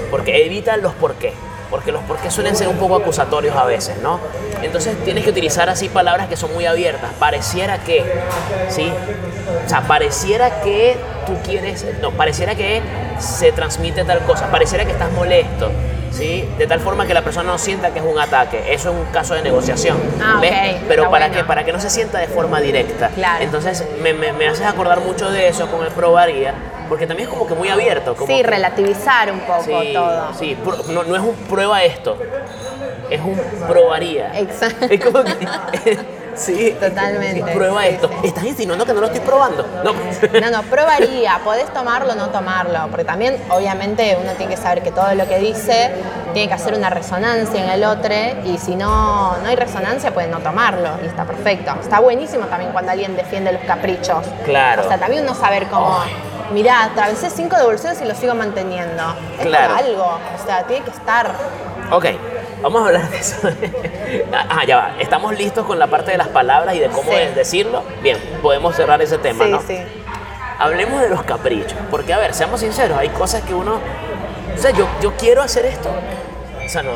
Porque 0.09 0.45
evita 0.45 0.77
los 0.77 0.93
por 0.93 1.13
qué, 1.15 1.33
porque 1.69 1.91
los 1.91 2.01
por 2.03 2.17
qué 2.17 2.31
suelen 2.31 2.55
ser 2.55 2.67
un 2.67 2.77
poco 2.77 2.95
acusatorios 2.95 3.55
a 3.55 3.65
veces, 3.65 3.97
¿no? 4.01 4.19
Entonces 4.63 4.95
tienes 5.03 5.23
que 5.23 5.29
utilizar 5.29 5.69
así 5.69 5.89
palabras 5.89 6.27
que 6.27 6.35
son 6.35 6.53
muy 6.53 6.65
abiertas, 6.65 7.11
pareciera 7.19 7.77
que, 7.83 8.03
¿sí? 8.69 8.91
O 9.63 9.69
sea, 9.69 9.81
pareciera 9.81 10.61
que 10.61 10.97
tú 11.27 11.33
quieres, 11.45 11.85
no, 12.01 12.11
pareciera 12.11 12.55
que 12.55 12.81
se 13.19 13.51
transmite 13.51 14.03
tal 14.05 14.19
cosa, 14.25 14.49
pareciera 14.49 14.85
que 14.85 14.91
estás 14.91 15.11
molesto, 15.11 15.71
¿sí? 16.13 16.47
De 16.57 16.67
tal 16.67 16.79
forma 16.79 17.05
que 17.07 17.13
la 17.13 17.21
persona 17.23 17.51
no 17.51 17.57
sienta 17.57 17.91
que 17.91 17.99
es 17.99 18.05
un 18.05 18.19
ataque, 18.19 18.73
eso 18.73 18.91
es 18.91 18.95
un 18.95 19.05
caso 19.11 19.33
de 19.33 19.41
negociación, 19.41 19.97
Ah, 20.21 20.37
¿ves? 20.41 20.77
Pero 20.87 21.09
para 21.09 21.27
bueno. 21.27 21.41
que 21.41 21.43
para 21.43 21.63
que 21.65 21.73
no 21.73 21.79
se 21.79 21.89
sienta 21.89 22.19
de 22.19 22.27
forma 22.27 22.61
directa. 22.61 23.09
Claro. 23.09 23.43
Entonces 23.43 23.83
me, 24.01 24.13
me, 24.13 24.31
me 24.33 24.47
haces 24.47 24.65
acordar 24.65 24.99
mucho 25.01 25.29
de 25.31 25.47
eso 25.47 25.67
con 25.67 25.83
el 25.85 25.91
probaría, 25.91 26.53
porque 26.89 27.07
también 27.07 27.27
es 27.27 27.33
como 27.33 27.47
que 27.47 27.55
muy 27.55 27.69
abierto. 27.69 28.15
Como 28.15 28.27
Sí, 28.27 28.41
que- 28.41 28.47
relativizar 28.47 29.31
un 29.31 29.39
poco 29.41 29.63
sí, 29.63 29.91
todo. 29.93 30.33
sí, 30.37 30.57
no, 30.89 31.03
no 31.03 31.15
es 31.15 31.21
un 31.21 31.35
prueba 31.49 31.83
esto, 31.83 32.17
es 33.09 33.19
un 33.21 33.39
probaría. 33.67 34.37
Exacto. 34.39 34.85
Es 34.89 35.03
como 35.03 35.23
que, 35.23 35.33
sí, 36.35 36.75
Totalmente, 36.79 37.51
prueba 37.53 37.85
esto. 37.87 38.09
Estás 38.23 38.43
insinuando 38.45 38.85
que 38.85 38.93
no 38.93 39.01
lo 39.01 39.07
estoy 39.07 39.21
probando. 39.21 39.65
No. 39.83 39.93
No, 40.41 40.49
no, 40.51 40.63
probaría, 40.63 41.39
podés 41.43 41.71
tomarlo 41.73 42.13
o 42.13 42.15
no 42.15 42.29
tomarlo, 42.29 42.87
porque 42.89 43.05
también 43.05 43.37
obviamente 43.49 44.17
uno 44.21 44.31
tiene 44.33 44.55
que 44.55 44.61
saber 44.61 44.81
que 44.83 44.91
todo 44.91 45.13
lo 45.15 45.27
que 45.27 45.37
dice 45.39 45.91
tiene 46.33 46.47
que 46.47 46.53
hacer 46.55 46.73
una 46.73 46.89
resonancia 46.89 47.63
en 47.63 47.69
el 47.69 47.83
otro 47.83 48.13
y 48.45 48.57
si 48.57 48.75
no, 48.75 49.37
no 49.37 49.47
hay 49.47 49.55
resonancia 49.55 50.13
puede 50.13 50.27
no 50.27 50.39
tomarlo 50.39 50.89
y 51.03 51.05
está 51.07 51.23
perfecto. 51.25 51.73
Está 51.79 51.99
buenísimo 51.99 52.45
también 52.47 52.71
cuando 52.71 52.91
alguien 52.91 53.15
defiende 53.15 53.51
los 53.53 53.61
caprichos. 53.63 54.25
Claro. 54.45 54.83
O 54.83 54.87
sea, 54.87 54.97
también 54.97 55.23
uno 55.23 55.35
saber 55.35 55.67
cómo, 55.67 55.97
mirá, 56.51 56.83
atravesé 56.85 57.29
cinco 57.29 57.55
devoluciones 57.55 58.01
y 58.01 58.05
lo 58.05 58.15
sigo 58.15 58.33
manteniendo. 58.35 59.03
Es 59.39 59.45
Claro. 59.45 59.75
algo, 59.75 60.03
o 60.05 60.45
sea, 60.45 60.63
tiene 60.63 60.83
que 60.83 60.91
estar. 60.91 61.31
Ok, 61.91 62.05
vamos 62.63 62.81
a 62.81 62.85
hablar 62.87 63.09
de 63.09 63.17
eso. 63.17 63.35
Ah, 64.31 64.63
ya 64.65 64.77
va. 64.77 64.95
Estamos 64.99 65.35
listos 65.37 65.65
con 65.65 65.79
la 65.79 65.87
parte 65.87 66.11
de 66.11 66.17
las 66.17 66.27
palabras 66.27 66.75
y 66.75 66.79
de 66.79 66.87
cómo 66.89 67.11
Sí. 67.11 67.17
decirlo. 67.35 67.81
Bien, 68.03 68.17
podemos 68.41 68.75
cerrar 68.75 69.01
ese 69.01 69.17
tema, 69.17 69.45
sí, 69.45 69.51
¿no? 69.51 69.61
sí. 69.61 69.77
Hablemos 70.59 71.01
de 71.01 71.09
los 71.09 71.23
caprichos, 71.23 71.73
porque 71.89 72.13
a 72.13 72.19
ver, 72.19 72.33
seamos 72.35 72.59
sinceros, 72.59 72.97
hay 72.97 73.09
cosas 73.09 73.41
que 73.41 73.53
uno, 73.55 73.79
o 74.55 74.61
sea, 74.61 74.69
yo, 74.71 74.87
yo 75.01 75.13
quiero 75.17 75.41
hacer 75.41 75.65
esto, 75.65 75.89
o 76.63 76.69
sea, 76.69 76.83
no, 76.83 76.91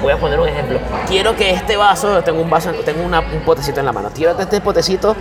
voy 0.00 0.12
a 0.12 0.16
poner 0.16 0.38
un 0.38 0.48
ejemplo, 0.48 0.78
quiero 1.08 1.34
que 1.34 1.50
este 1.50 1.76
vaso, 1.76 2.22
tengo 2.22 2.40
un 2.40 2.48
vaso, 2.48 2.70
tengo 2.84 3.02
una- 3.04 3.20
un 3.20 3.40
potecito 3.44 3.80
en 3.80 3.86
la 3.86 3.92
mano, 3.92 4.10
quiero 4.14 4.36
que 4.36 4.44
este 4.44 4.60
potecito 4.60 5.16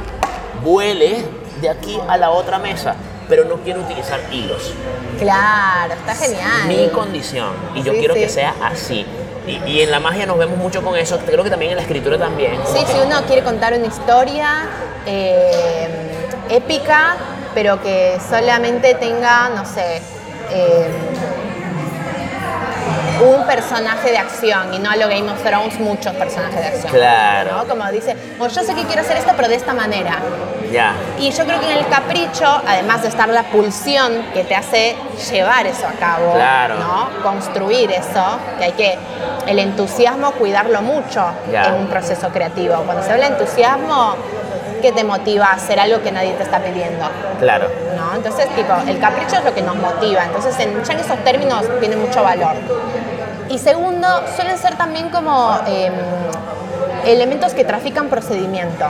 vuele 0.64 1.26
de 1.62 1.70
aquí 1.70 2.00
a 2.08 2.16
la 2.18 2.30
otra 2.30 2.60
mesa, 2.60 2.96
pero 3.28 3.44
no 3.46 3.56
quiero 3.58 3.82
utilizar 3.82 4.20
hilos. 4.32 4.74
Claro, 5.18 5.94
está 5.94 6.16
genial. 6.16 6.68
Mi 6.68 6.88
condición. 6.90 7.50
Y 7.76 7.82
yo 7.84 7.92
Sí, 7.94 8.00
quiero 8.00 8.14
sí. 8.14 8.20
que 8.22 8.30
sea 8.30 8.54
así. 8.64 9.06
Y, 9.50 9.82
en 9.82 9.92
la 9.92 10.00
magia 10.00 10.26
nos 10.26 10.38
vemos 10.38 10.58
mucho 10.58 10.84
con 10.84 10.96
eso. 10.96 11.20
Creo 11.26 11.44
que 11.44 11.50
también 11.50 11.72
en 11.72 11.78
la 11.78 11.84
escritura 11.84 12.18
también. 12.18 12.54
Sí, 12.66 12.80
si 12.86 13.00
uno 13.06 13.24
quiere 13.26 13.44
contar 13.44 13.74
una 13.74 13.88
historia 13.88 14.68
eh, 15.06 15.88
épica, 16.50 17.18
pero 17.56 17.82
que 17.82 18.18
solamente 18.30 18.94
tenga, 18.96 19.50
no 19.50 19.66
sé, 19.66 20.02
eh, 20.52 20.88
un 23.22 23.46
personaje 23.46 24.12
de 24.12 24.18
acción 24.18 24.74
y 24.74 24.80
no 24.80 24.90
a 24.90 24.96
lo 24.96 25.08
Game 25.08 25.30
of 25.32 25.42
Thrones 25.44 25.80
muchos 25.80 26.14
personajes 26.16 26.60
de 26.60 26.68
acción. 26.68 26.94
Claro. 26.94 27.52
¿no? 27.58 27.68
Como 27.68 27.90
dice, 27.92 28.16
bueno, 28.38 28.54
yo 28.54 28.62
sé 28.64 28.74
que 28.76 28.84
quiero 28.84 29.02
hacer 29.02 29.18
esto, 29.18 29.32
pero 29.36 29.48
de 29.48 29.56
esta 29.56 29.74
manera. 29.74 30.20
Ya. 30.72 30.94
Y 31.20 31.32
yo 31.32 31.46
creo 31.46 31.60
que 31.60 31.72
en 31.72 31.78
el 31.80 31.88
capricho, 31.88 32.46
además 32.68 33.02
de 33.02 33.08
estar 33.10 33.28
la 33.30 33.44
pulsión 33.44 34.24
que 34.34 34.44
te 34.44 34.56
hace 34.56 34.96
llevar 35.32 35.66
eso 35.66 35.88
a 35.88 35.94
cabo, 36.00 36.34
Claro. 36.34 36.76
¿no? 36.76 37.10
construir 37.24 37.92
eso, 37.92 38.24
que 38.58 38.66
hay 38.66 38.72
que, 38.74 38.98
el 39.48 39.60
entusiasmo, 39.60 40.32
cuidarlo 40.34 40.82
mucho 40.82 41.26
Ya. 41.52 41.66
en 41.66 41.74
un 41.76 41.88
proceso 41.88 42.30
creativo. 42.30 42.76
Cuando 42.86 43.04
se 43.04 43.12
habla 43.12 43.30
de 43.30 43.38
entusiasmo, 43.38 44.16
¿qué 44.82 44.92
te 44.92 45.04
motiva 45.04 45.48
a 45.48 45.54
hacer 45.54 45.80
algo 45.80 46.02
que 46.04 46.12
nadie 46.12 46.34
te 46.34 46.44
está 46.44 46.60
pidiendo? 46.60 47.06
Claro. 47.40 47.68
¿no? 47.96 48.16
Entonces, 48.16 48.48
tipo, 48.56 48.74
el 48.88 49.00
capricho 49.00 49.38
es 49.38 49.44
lo 49.44 49.54
que 49.54 49.62
nos 49.62 49.76
motiva. 49.76 50.24
Entonces, 50.26 50.58
en, 50.60 50.84
ya 50.84 50.94
en 50.94 51.00
esos 51.00 51.18
términos 51.24 51.66
tiene 51.80 51.96
mucho 51.98 52.24
valor. 52.24 52.54
Y 53.50 53.58
segundo, 53.58 54.08
suelen 54.36 54.58
ser 54.58 54.78
también 54.78 55.10
como 55.10 55.60
em, 55.66 55.94
elementos 57.06 57.54
que 57.54 57.66
trafican 57.66 58.08
procedimiento. 58.08 58.86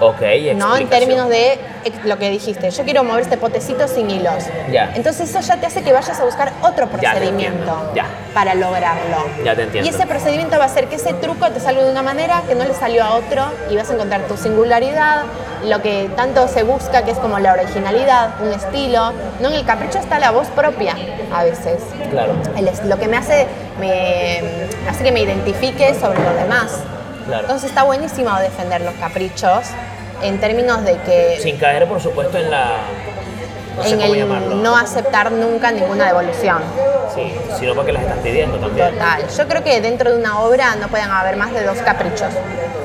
Ok, 0.00 0.20
¿no? 0.54 0.76
En 0.76 0.88
términos 0.88 1.28
de 1.28 1.58
lo 2.04 2.18
que 2.18 2.30
dijiste, 2.30 2.70
yo 2.70 2.84
quiero 2.84 3.02
mover 3.04 3.22
este 3.22 3.36
potecito 3.36 3.88
sin 3.88 4.10
hilos. 4.10 4.44
Ya. 4.70 4.92
Entonces 4.94 5.28
eso 5.30 5.40
ya 5.40 5.56
te 5.58 5.66
hace 5.66 5.82
que 5.82 5.92
vayas 5.92 6.18
a 6.20 6.24
buscar 6.24 6.52
otro 6.62 6.86
Ya 7.00 7.12
procedimiento 7.12 7.58
entiendo, 7.58 7.92
ya. 7.94 8.06
para 8.34 8.54
lograrlo. 8.54 9.26
Ya 9.44 9.54
te 9.56 9.62
entiendo. 9.62 9.90
Y 9.90 9.94
ese 9.94 10.06
procedimiento 10.06 10.56
va 10.58 10.64
a 10.64 10.66
hacer 10.66 10.86
que 10.88 10.96
ese 10.96 11.14
truco 11.14 11.50
te 11.50 11.60
salga 11.60 11.82
de 11.84 11.90
una 11.90 12.02
manera 12.02 12.42
que 12.46 12.54
no 12.54 12.64
le 12.64 12.74
salió 12.74 13.02
a 13.04 13.14
otro 13.16 13.44
y 13.70 13.76
vas 13.76 13.90
a 13.90 13.94
encontrar 13.94 14.22
tu 14.22 14.36
singularidad, 14.36 15.22
lo 15.64 15.82
que 15.82 16.08
tanto 16.14 16.46
se 16.48 16.62
busca 16.62 17.02
que 17.04 17.10
es 17.10 17.18
como 17.18 17.38
la 17.38 17.52
originalidad, 17.54 18.40
un 18.40 18.52
estilo. 18.52 19.12
No 19.40 19.48
en 19.48 19.54
el 19.54 19.64
capricho 19.64 19.98
está 19.98 20.18
la 20.18 20.30
voz 20.30 20.46
propia 20.48 20.94
a 21.34 21.42
veces. 21.44 21.82
Claro. 22.10 22.34
El 22.56 22.70
lo 22.88 22.98
que 22.98 23.08
me 23.08 23.16
hace, 23.16 23.46
me 23.80 24.40
hace 24.88 25.02
que 25.02 25.12
me 25.12 25.20
identifique 25.20 25.94
sobre 25.94 26.20
los 26.22 26.34
demás. 26.36 26.78
Claro. 27.28 27.42
Entonces 27.42 27.68
está 27.70 27.84
buenísimo 27.84 28.34
defender 28.40 28.80
los 28.80 28.94
caprichos 28.94 29.66
en 30.22 30.40
términos 30.40 30.84
de 30.84 30.96
que 31.02 31.38
Sin 31.40 31.58
caer, 31.58 31.86
por 31.86 32.00
supuesto, 32.00 32.38
en 32.38 32.50
la. 32.50 32.70
No 33.76 33.82
sé 33.84 33.90
en 33.90 34.00
cómo 34.00 34.14
el 34.14 34.20
llamarlo. 34.20 34.54
no 34.56 34.76
aceptar 34.76 35.30
nunca 35.30 35.70
ninguna 35.70 36.06
devolución. 36.06 36.58
Sí, 37.14 37.32
sino 37.60 37.74
porque 37.74 37.92
las 37.92 38.02
estás 38.02 38.18
pidiendo 38.18 38.58
también. 38.58 38.90
Total. 38.92 39.22
Yo 39.28 39.46
creo 39.46 39.62
que 39.62 39.80
dentro 39.80 40.10
de 40.10 40.18
una 40.18 40.40
obra 40.40 40.74
no 40.76 40.88
pueden 40.88 41.10
haber 41.10 41.36
más 41.36 41.52
de 41.52 41.62
dos 41.64 41.78
caprichos, 41.78 42.32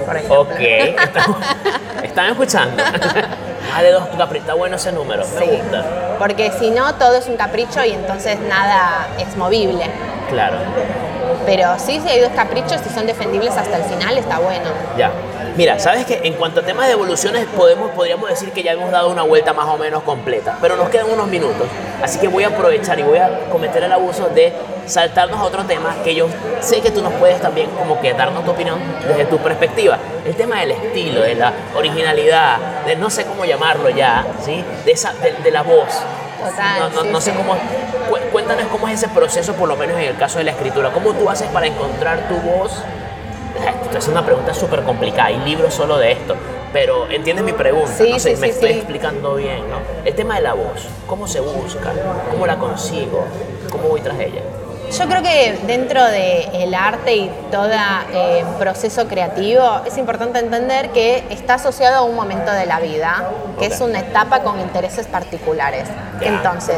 por 0.06 0.15
ejemplo. 0.17 0.41
Ok, 0.41 0.60
estamos- 0.60 1.38
están 2.03 2.25
escuchando. 2.32 2.84
Más 3.71 3.82
de 3.82 3.91
dos 3.91 4.03
caprichos, 4.17 4.43
está 4.45 4.53
bueno 4.53 4.75
ese 4.75 4.91
número, 4.91 5.23
me 5.39 5.45
gusta. 5.58 5.86
Porque 6.19 6.51
si 6.60 6.69
no, 6.69 6.93
todo 6.95 7.15
es 7.15 7.27
un 7.27 7.38
capricho 7.38 7.84
y 7.84 7.91
entonces 7.93 8.39
nada 8.41 9.08
es 9.17 9.36
movible. 9.36 9.86
Claro, 10.29 10.58
Pero 11.45 11.77
sí, 11.77 11.99
si 12.01 12.10
hay 12.10 12.19
dos 12.19 12.32
caprichos 12.36 12.82
y 12.86 12.93
son 12.93 13.06
defendibles 13.06 13.56
hasta 13.58 13.77
el 13.77 13.84
final, 13.84 14.17
está 14.17 14.39
bueno. 14.39 14.69
ya. 14.97 15.12
Mira, 15.56 15.77
sabes 15.77 16.08
que 16.08 16.19
en 16.23 16.34
cuanto 16.34 16.62
a 16.62 16.63
temas 16.63 16.88
de 16.88 16.93
evoluciones, 16.93 17.45
podemos, 17.56 17.91
podríamos 17.91 18.27
decir 18.27 18.49
que 18.51 18.63
ya 18.63 18.71
hemos 18.71 18.89
dado 18.89 19.12
una 19.12 19.21
vuelta 19.21 19.53
más 19.53 19.67
o 19.67 19.77
menos 19.77 20.01
completa, 20.01 20.58
pero 20.60 20.75
nos 20.75 20.89
quedan 20.89 21.12
unos 21.12 21.27
minutos. 21.27 21.67
Así 22.01 22.17
que 22.17 22.27
voy 22.27 22.43
a 22.43 22.47
aprovechar 22.47 22.99
y 22.99 23.03
voy 23.03 23.19
a 23.19 23.41
cometer 23.51 23.84
el 23.84 23.91
abuso 23.91 24.29
de 24.29 24.51
saltarnos 24.88 25.39
a 25.39 25.43
otro 25.43 25.63
tema 25.65 25.95
que 26.03 26.15
yo 26.15 26.27
sé 26.60 26.82
que 26.82 26.89
tú 26.89 27.03
nos 27.03 27.13
puedes 27.13 27.39
también 27.39 27.69
como 27.77 28.01
que 28.01 28.13
darnos 28.13 28.43
tu 28.45 28.51
opinión 28.51 28.79
desde 29.08 29.25
tu 29.25 29.38
perspectiva. 29.38 29.99
El 30.25 30.36
tema 30.36 30.60
del 30.60 30.71
estilo, 30.71 31.21
de 31.21 31.36
la 31.36 31.53
originalidad, 31.75 32.58
de 32.88 32.95
no 32.95 33.12
sé 33.12 33.25
cómo 33.25 33.45
llamarlo 33.45 33.91
ya, 33.91 34.25
¿sí? 34.43 34.63
De, 34.86 34.91
esa, 34.91 35.13
de, 35.13 35.34
de 35.34 35.51
la 35.51 35.62
voz. 35.62 36.01
Total, 36.49 36.79
No, 36.79 36.89
no- 36.89 37.01
sí, 37.01 37.08
no 37.12 37.21
sé 37.21 37.32
sí. 37.32 37.38
cómo. 37.38 37.53
cu- 38.10 38.17
Cuéntanos 38.32 38.65
cómo 38.71 38.88
es 38.88 38.95
ese 38.95 39.08
proceso, 39.10 39.53
por 39.53 39.67
lo 39.69 39.75
menos 39.75 39.97
en 39.97 40.06
el 40.06 40.17
caso 40.17 40.38
de 40.39 40.43
la 40.45 40.51
escritura. 40.51 40.89
¿Cómo 40.91 41.13
tú 41.13 41.29
haces 41.29 41.47
para 41.49 41.67
encontrar 41.67 42.27
tu 42.27 42.36
voz? 42.38 42.84
Esta 43.86 43.97
es 43.99 44.08
una 44.08 44.25
pregunta 44.25 44.53
súper 44.53 44.82
complicada. 44.84 45.25
Hay 45.27 45.38
libros 45.39 45.73
solo 45.73 45.97
de 45.97 46.12
esto. 46.13 46.36
Pero 46.73 47.08
entiendes 47.12 47.45
mi 47.45 47.53
pregunta. 47.53 47.91
Sí, 47.95 48.10
no 48.12 48.17
sé, 48.19 48.36
me 48.38 48.47
estoy 48.47 48.71
explicando 48.71 49.36
bien, 49.36 49.60
¿no? 49.69 49.77
El 50.03 50.15
tema 50.15 50.36
de 50.38 50.41
la 50.41 50.53
voz. 50.53 50.88
¿Cómo 51.06 51.27
se 51.27 51.39
busca? 51.39 51.91
¿Cómo 52.32 52.47
la 52.47 52.58
consigo? 52.58 53.23
¿Cómo 53.71 53.89
voy 53.89 54.01
tras 54.01 54.19
ella? 54.19 54.41
Yo 54.97 55.08
creo 55.08 55.23
que 55.23 55.60
dentro 55.65 56.06
del 56.06 56.73
arte 56.75 57.15
y 57.15 57.32
todo 57.51 57.67
proceso 58.60 59.08
creativo 59.08 59.82
es 59.86 59.97
importante 59.97 60.38
entender 60.38 60.89
que 60.91 61.23
está 61.32 61.56
asociado 61.56 61.97
a 61.97 62.01
un 62.03 62.15
momento 62.15 62.51
de 62.51 62.67
la 62.67 62.79
vida, 62.79 63.27
que 63.58 63.65
es 63.65 63.82
una 63.82 63.99
etapa 63.99 64.41
con 64.41 64.60
intereses 64.60 65.08
particulares. 65.08 65.88
Entonces, 66.21 66.77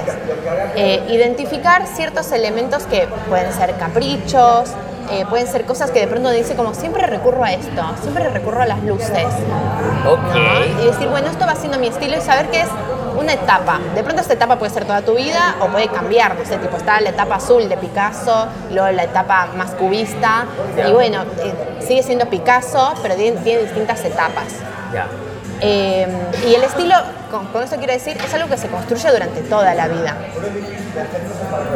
eh, 0.75 1.03
identificar 1.09 1.87
ciertos 1.87 2.31
elementos 2.31 2.83
que 2.83 3.07
pueden 3.27 3.51
ser 3.51 3.75
caprichos, 3.75 4.71
eh, 5.11 5.25
pueden 5.29 5.47
ser 5.47 5.65
cosas 5.65 5.91
que 5.91 5.99
de 5.99 6.07
pronto 6.07 6.31
dice 6.31 6.55
como 6.55 6.73
siempre 6.73 7.05
recurro 7.05 7.43
a 7.43 7.51
esto, 7.51 7.83
siempre 8.01 8.29
recurro 8.29 8.61
a 8.61 8.65
las 8.65 8.81
luces. 8.83 9.27
Y 10.81 10.85
decir, 10.85 11.07
bueno, 11.09 11.27
esto 11.27 11.45
va 11.45 11.55
siendo 11.55 11.77
mi 11.79 11.87
estilo 11.87 12.17
y 12.17 12.21
saber 12.21 12.47
que 12.47 12.61
es 12.61 12.69
una 13.17 13.33
etapa. 13.33 13.79
De 13.93 14.03
pronto 14.03 14.21
esta 14.21 14.33
etapa 14.33 14.57
puede 14.57 14.71
ser 14.71 14.85
toda 14.85 15.01
tu 15.01 15.15
vida 15.15 15.55
o 15.59 15.67
puede 15.67 15.87
cambiar, 15.87 16.37
no 16.37 16.45
sé, 16.45 16.57
tipo 16.57 16.77
está 16.77 17.01
la 17.01 17.09
etapa 17.09 17.35
azul 17.35 17.67
de 17.67 17.77
Picasso, 17.77 18.47
luego 18.71 18.91
la 18.91 19.03
etapa 19.03 19.47
más 19.55 19.71
cubista, 19.71 20.45
y 20.87 20.91
bueno, 20.91 21.23
eh, 21.39 21.53
sigue 21.79 22.03
siendo 22.03 22.25
Picasso, 22.27 22.93
pero 23.01 23.15
tiene, 23.15 23.39
tiene 23.41 23.63
distintas 23.63 24.03
etapas. 24.03 24.45
Ya. 24.93 25.07
Eh, 25.61 26.07
y 26.47 26.53
el 26.53 26.63
estilo, 26.63 26.95
con, 27.31 27.47
con 27.47 27.63
eso 27.63 27.77
quiero 27.77 27.93
decir, 27.93 28.17
es 28.17 28.33
algo 28.33 28.49
que 28.49 28.57
se 28.57 28.67
construye 28.67 29.09
durante 29.09 29.41
toda 29.41 29.73
la 29.73 29.87
vida. 29.87 30.15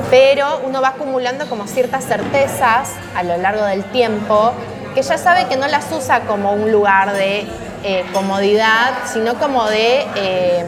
Pero 0.10 0.62
uno 0.66 0.82
va 0.82 0.90
acumulando 0.90 1.48
como 1.48 1.68
ciertas 1.68 2.06
certezas 2.06 2.92
a 3.16 3.24
lo 3.24 3.38
largo 3.38 3.64
del 3.66 3.84
tiempo 3.86 4.54
que 4.94 5.02
ya 5.02 5.18
sabe 5.18 5.46
que 5.48 5.56
no 5.56 5.68
las 5.68 5.92
usa 5.92 6.22
como 6.22 6.54
un 6.54 6.72
lugar 6.72 7.14
de 7.14 7.48
eh, 7.84 8.06
comodidad, 8.12 8.94
sino 9.06 9.36
como 9.36 9.66
de 9.68 10.06
eh, 10.16 10.66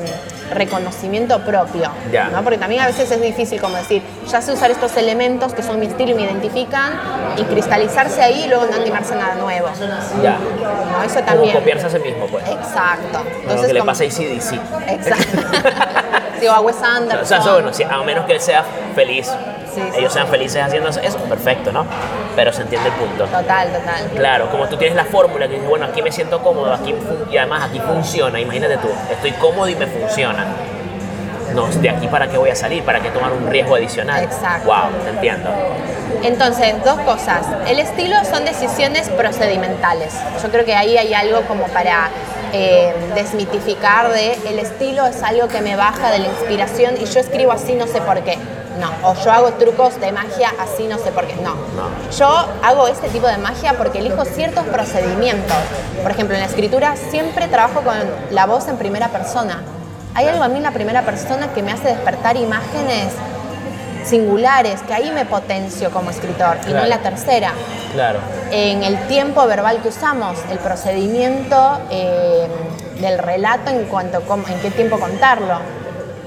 reconocimiento 0.51 1.39
propio. 1.41 1.89
¿no? 2.31 2.43
Porque 2.43 2.57
también 2.57 2.81
a 2.81 2.87
veces 2.87 3.09
es 3.11 3.21
difícil 3.21 3.59
como 3.59 3.77
decir, 3.77 4.01
ya 4.29 4.41
sé 4.41 4.51
usar 4.53 4.71
estos 4.71 4.95
elementos 4.97 5.53
que 5.53 5.63
son 5.63 5.79
mi 5.79 5.87
estilo 5.87 6.11
y 6.11 6.15
me 6.15 6.23
identifican 6.23 6.93
y 7.37 7.43
cristalizarse 7.43 8.21
ahí 8.21 8.43
y 8.45 8.47
luego 8.47 8.65
no 8.65 8.75
animarse 8.75 9.13
a 9.13 9.17
nada 9.17 9.35
nuevo. 9.35 9.67
Ya. 10.21 10.37
¿no? 10.37 11.03
Eso 11.03 11.15
Como 11.15 11.25
también. 11.25 11.55
copiarse 11.55 11.87
a 11.87 11.89
sí 11.89 11.99
mismo, 11.99 12.27
pues. 12.27 12.47
Exacto. 12.47 13.19
lo 13.47 13.61
que 13.61 13.73
le 13.73 13.83
pasa 13.83 14.03
a 14.03 14.07
ACDC. 14.07 14.59
Exacto. 14.87 15.41
Wes 16.49 16.81
Anderson. 16.81 17.21
O 17.23 17.25
sea, 17.25 17.37
eso, 17.39 17.53
bueno, 17.53 17.73
si- 17.73 17.83
a 17.83 17.97
menos 18.03 18.25
que 18.25 18.33
él 18.33 18.41
sea 18.41 18.63
feliz, 18.95 19.29
Sí, 19.73 19.79
sí, 19.93 19.99
ellos 19.99 20.11
sean 20.11 20.27
felices 20.27 20.61
haciendo 20.61 20.89
eso, 20.89 21.17
perfecto, 21.29 21.71
¿no? 21.71 21.85
Pero 22.35 22.51
se 22.51 22.63
entiende 22.63 22.89
el 22.89 22.95
punto. 22.95 23.23
Total, 23.23 23.69
total. 23.69 24.09
Claro, 24.15 24.49
como 24.51 24.67
tú 24.67 24.75
tienes 24.75 24.97
la 24.97 25.05
fórmula 25.05 25.47
que 25.47 25.53
dices, 25.53 25.69
bueno, 25.69 25.85
aquí 25.85 26.01
me 26.01 26.11
siento 26.11 26.41
cómodo, 26.43 26.73
aquí 26.73 26.93
y 27.31 27.37
además 27.37 27.69
aquí 27.69 27.79
funciona, 27.79 28.37
imagínate 28.39 28.75
tú, 28.77 28.89
estoy 29.09 29.31
cómodo 29.33 29.69
y 29.69 29.75
me 29.75 29.87
funciona. 29.87 30.45
No, 31.55 31.67
de 31.67 31.89
aquí 31.89 32.07
para 32.07 32.27
qué 32.27 32.37
voy 32.37 32.49
a 32.49 32.55
salir, 32.55 32.83
para 32.83 32.99
qué 33.01 33.09
tomar 33.11 33.31
un 33.31 33.49
riesgo 33.49 33.75
adicional. 33.75 34.23
Exacto. 34.23 34.67
Wow, 34.67 34.89
te 35.03 35.09
entiendo. 35.09 35.49
Entonces, 36.23 36.75
dos 36.83 36.99
cosas. 37.01 37.45
El 37.67 37.79
estilo 37.79 38.15
son 38.25 38.45
decisiones 38.45 39.09
procedimentales. 39.09 40.13
Yo 40.41 40.49
creo 40.49 40.65
que 40.65 40.75
ahí 40.75 40.97
hay 40.97 41.13
algo 41.13 41.41
como 41.43 41.65
para 41.67 42.09
eh, 42.53 42.93
desmitificar 43.15 44.11
de 44.11 44.33
el 44.47 44.59
estilo 44.59 45.05
es 45.05 45.23
algo 45.23 45.47
que 45.47 45.61
me 45.61 45.75
baja 45.75 46.11
de 46.11 46.19
la 46.19 46.27
inspiración 46.27 46.95
y 46.99 47.05
yo 47.05 47.19
escribo 47.19 47.51
así 47.51 47.73
no 47.73 47.87
sé 47.87 48.01
por 48.01 48.21
qué. 48.23 48.37
No, 48.79 49.09
o 49.09 49.13
yo 49.15 49.31
hago 49.31 49.51
trucos 49.53 49.99
de 49.99 50.11
magia 50.11 50.53
así 50.59 50.87
no 50.87 50.97
sé 50.97 51.11
por 51.11 51.27
qué. 51.27 51.35
No. 51.35 51.55
No. 51.55 51.89
Yo 52.17 52.27
hago 52.63 52.87
este 52.87 53.09
tipo 53.09 53.27
de 53.27 53.37
magia 53.37 53.73
porque 53.77 53.99
elijo 53.99 54.25
ciertos 54.25 54.65
procedimientos. 54.65 55.57
Por 56.01 56.11
ejemplo, 56.11 56.35
en 56.35 56.41
la 56.41 56.47
escritura 56.47 56.95
siempre 56.95 57.47
trabajo 57.47 57.81
con 57.81 57.95
la 58.31 58.45
voz 58.45 58.67
en 58.67 58.77
primera 58.77 59.09
persona. 59.09 59.61
Hay 60.13 60.27
algo 60.27 60.43
a 60.43 60.47
mí 60.47 60.57
en 60.57 60.63
la 60.63 60.71
primera 60.71 61.03
persona 61.03 61.53
que 61.53 61.63
me 61.63 61.71
hace 61.71 61.87
despertar 61.87 62.37
imágenes 62.37 63.13
singulares, 64.05 64.81
que 64.81 64.93
ahí 64.93 65.11
me 65.11 65.25
potencio 65.25 65.91
como 65.91 66.09
escritor 66.09 66.57
y 66.67 66.73
no 66.73 66.79
en 66.83 66.89
la 66.89 66.99
tercera. 66.99 67.53
Claro. 67.93 68.19
En 68.51 68.83
el 68.83 69.07
tiempo 69.07 69.45
verbal 69.47 69.81
que 69.81 69.89
usamos, 69.89 70.37
el 70.49 70.59
procedimiento 70.59 71.79
eh, 71.89 72.47
del 72.99 73.17
relato 73.17 73.69
en 73.69 73.85
cuanto 73.85 74.17
a 74.17 74.51
en 74.51 74.59
qué 74.61 74.71
tiempo 74.71 74.99
contarlo. 74.99 75.59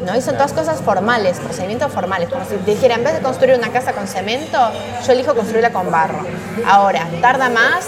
¿no? 0.04 0.14
Y 0.16 0.20
son 0.20 0.34
todas 0.34 0.52
cosas 0.52 0.80
formales, 0.82 1.38
procedimientos 1.38 1.90
formales. 1.90 2.28
Como 2.28 2.44
si 2.44 2.56
dijera, 2.66 2.96
en 2.96 3.04
vez 3.04 3.14
de 3.14 3.20
construir 3.20 3.56
una 3.56 3.70
casa 3.70 3.92
con 3.92 4.06
cemento, 4.06 4.58
yo 5.06 5.12
elijo 5.12 5.34
construirla 5.34 5.70
con 5.70 5.90
barro. 5.90 6.18
Ahora, 6.66 7.06
tarda 7.22 7.48
más, 7.48 7.86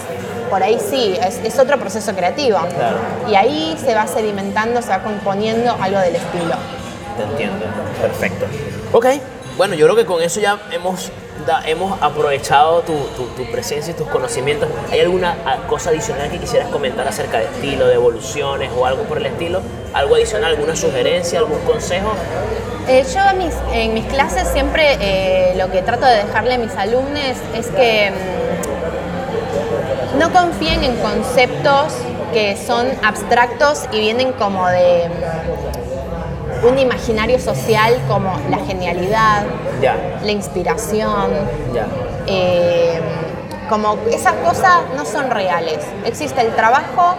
por 0.49 0.63
ahí 0.63 0.79
sí, 0.79 1.17
es, 1.21 1.37
es 1.43 1.59
otro 1.59 1.77
proceso 1.77 2.13
creativo. 2.13 2.57
Claro. 2.75 2.97
Y 3.29 3.35
ahí 3.35 3.77
se 3.83 3.93
va 3.93 4.07
sedimentando, 4.07 4.81
se 4.81 4.89
va 4.89 5.03
componiendo 5.03 5.77
algo 5.79 5.99
del 5.99 6.15
estilo. 6.15 6.55
Te 7.17 7.23
entiendo. 7.23 7.65
Perfecto. 8.01 8.45
Ok. 8.93 9.05
Bueno, 9.57 9.73
yo 9.75 9.85
creo 9.87 9.95
que 9.95 10.05
con 10.05 10.21
eso 10.21 10.39
ya 10.39 10.59
hemos, 10.71 11.11
hemos 11.65 11.99
aprovechado 12.01 12.81
tu, 12.81 12.93
tu- 13.35 13.51
presencia 13.51 13.91
y 13.91 13.95
tus 13.95 14.07
conocimientos. 14.07 14.69
¿Hay 14.91 14.99
alguna 14.99 15.35
ah, 15.45 15.57
cosa 15.67 15.89
adicional 15.89 16.29
que 16.29 16.37
quisieras 16.37 16.69
comentar 16.69 17.07
acerca 17.07 17.39
de 17.39 17.45
estilo, 17.45 17.87
de 17.87 17.95
evoluciones 17.95 18.69
o 18.77 18.85
algo 18.85 19.03
por 19.03 19.17
el 19.17 19.25
estilo? 19.25 19.61
¿Algo 19.93 20.13
adicional, 20.15 20.51
alguna 20.53 20.75
sugerencia, 20.75 21.39
algún 21.39 21.59
consejo? 21.61 22.11
Eh, 22.87 23.03
yo 23.11 23.19
en 23.73 23.93
mis 23.95 24.05
clases 24.05 24.47
siempre 24.49 24.97
eh, 25.01 25.55
lo 25.57 25.71
que 25.71 25.81
trato 25.81 26.05
de 26.05 26.17
dejarle 26.17 26.53
a 26.53 26.57
mis 26.59 26.75
alumnos 26.75 27.19
es 27.57 27.67
que 27.67 28.11
mm, 30.15 30.19
no 30.19 30.31
confíen 30.31 30.83
en 30.83 30.95
conceptos 30.97 31.93
que 32.31 32.55
son 32.57 32.87
abstractos 33.03 33.85
y 33.91 33.99
vienen 34.01 34.33
como 34.33 34.67
de 34.67 35.09
un 36.63 36.77
imaginario 36.79 37.39
social 37.39 37.95
como 38.07 38.33
la 38.49 38.57
genialidad, 38.65 39.43
la 40.23 40.31
inspiración, 40.31 41.31
eh, 42.27 42.99
como 43.69 43.97
esas 44.11 44.33
cosas 44.33 44.79
no 44.95 45.05
son 45.05 45.29
reales. 45.29 45.79
Existe 46.05 46.41
el 46.41 46.55
trabajo, 46.55 47.15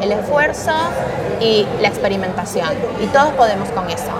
el 0.00 0.12
esfuerzo 0.12 0.72
y 1.40 1.66
la 1.80 1.88
experimentación. 1.88 2.68
Y 3.02 3.06
todos 3.06 3.30
podemos 3.32 3.68
con 3.70 3.90
eso. 3.90 4.12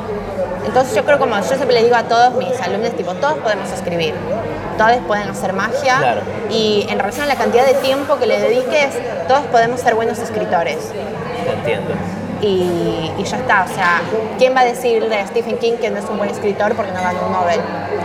Entonces 0.66 0.94
yo 0.94 1.04
creo 1.04 1.18
como 1.18 1.37
yo 1.37 1.42
siempre 1.44 1.72
le 1.72 1.85
digo 1.85 1.96
a 1.96 2.02
todos 2.02 2.35
mis 2.35 2.61
alumnos, 2.61 2.90
tipo, 2.92 3.14
todos 3.14 3.38
podemos 3.38 3.70
escribir, 3.72 4.12
todos 4.76 4.98
pueden 5.07 5.28
hacer 5.31 5.54
magia 5.54 5.96
Claro. 5.98 6.20
y 6.50 6.87
en 6.90 6.98
relación 6.98 7.24
a 7.24 7.28
la 7.28 7.37
cantidad 7.37 7.64
de 7.64 7.74
tiempo 7.74 8.16
que 8.18 8.26
le 8.26 8.38
dediques, 8.38 8.90
todos 9.28 9.42
podemos 9.46 9.81
ser 9.81 9.94
buenos 9.94 10.18
escritores. 10.18 10.76
Entiendo. 11.57 11.94
Y, 12.40 13.12
y 13.18 13.24
ya 13.24 13.37
está, 13.38 13.64
o 13.68 13.74
sea, 13.74 14.01
¿quién 14.38 14.55
va 14.55 14.61
a 14.61 14.64
decir 14.64 15.09
de 15.09 15.27
Stephen 15.27 15.59
King 15.59 15.72
que 15.81 15.90
no 15.90 15.98
es 15.98 16.05
un 16.09 16.18
buen 16.18 16.31
escritor 16.31 16.74
porque 16.77 16.92
no 16.92 17.03
ganó 17.03 17.27
un 17.27 17.33
Nobel? 17.33 17.61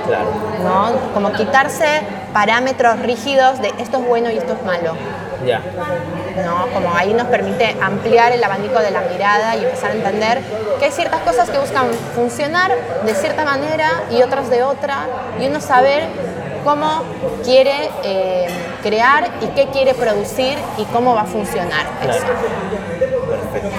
Claro. 0.08 0.26
¿no? 0.64 1.14
Como 1.14 1.32
quitarse 1.34 1.86
parámetros 2.34 3.00
rígidos 3.02 3.62
de 3.62 3.68
esto 3.78 3.98
es 4.00 4.08
bueno 4.08 4.32
y 4.32 4.38
esto 4.38 4.54
es 4.54 4.64
malo, 4.66 4.94
Ya. 5.46 5.62
¿no? 6.44 6.68
Como 6.74 6.96
ahí 6.96 7.14
nos 7.14 7.28
permite 7.28 7.76
ampliar 7.82 8.32
el 8.32 8.44
abanico 8.44 8.80
de 8.80 8.90
la 8.92 9.02
mirada 9.02 9.56
y 9.56 9.64
empezar 9.66 9.92
a 9.92 9.94
entender 9.94 10.42
que 10.80 10.86
hay 10.86 10.92
ciertas 10.92 11.22
cosas 11.22 11.50
que 11.50 11.60
buscan 11.60 11.86
funcionar 12.16 12.72
de 13.06 13.14
cierta 13.14 13.46
manera 13.46 14.04
y 14.10 14.24
otras 14.24 14.50
de 14.50 14.64
otra, 14.64 15.06
y 15.40 15.46
uno 15.48 15.62
saber 15.62 16.04
cómo 16.64 17.04
quiere 17.44 17.90
eh, 18.04 18.48
crear 18.82 19.30
y 19.42 19.48
qué 19.48 19.68
quiere 19.68 19.94
producir 19.94 20.58
y 20.78 20.86
cómo 20.86 21.14
va 21.14 21.22
a 21.22 21.26
funcionar 21.26 21.86
Claro. 22.02 22.18
eso. 22.18 22.26
Perfecto. 23.30 23.70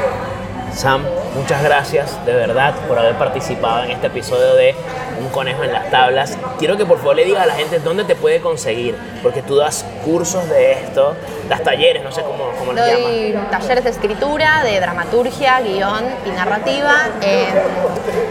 Sam, 0.75 1.05
muchas 1.37 1.63
gracias 1.63 2.25
de 2.27 2.35
verdad 2.35 2.75
por 2.89 2.99
haber 2.99 3.15
participado 3.15 3.85
en 3.85 3.93
este 3.93 4.09
episodio 4.09 4.55
de 4.55 4.75
Un 5.21 5.29
conejo 5.29 5.63
en 5.63 5.73
las 5.73 5.89
tablas. 5.91 6.37
Quiero 6.59 6.77
que 6.77 6.85
por 6.85 6.99
favor 6.99 7.15
le 7.15 7.25
digas 7.25 7.45
a 7.45 7.47
la 7.47 7.55
gente 7.55 7.79
dónde 7.79 8.03
te 8.03 8.17
puede 8.17 8.41
conseguir, 8.41 8.97
porque 9.23 9.43
tú 9.43 9.57
das 9.57 9.85
cursos 10.05 10.49
de 10.49 10.73
esto, 10.73 11.15
das 11.49 11.63
talleres, 11.63 12.03
no 12.03 12.11
sé 12.11 12.23
cómo, 12.23 12.51
cómo 12.59 12.73
les. 12.73 12.85
Doy 12.85 13.39
talleres 13.51 13.85
de 13.85 13.91
escritura, 13.91 14.65
de 14.65 14.81
dramaturgia, 14.81 15.61
guion 15.61 16.05
y 16.27 16.31
narrativa. 16.31 16.95
Eh, 17.23 17.47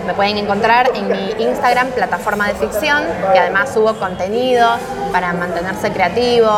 me 0.06 0.14
pueden 0.14 0.38
encontrar 0.38 0.92
en 0.94 1.08
mi 1.08 1.44
Instagram, 1.44 1.92
plataforma 1.92 2.50
de 2.50 2.56
ficción, 2.56 3.02
que 3.32 3.40
además 3.40 3.74
subo 3.74 3.94
contenido 3.94 4.68
para 5.14 5.32
mantenerse 5.32 5.92
creativo, 5.92 6.52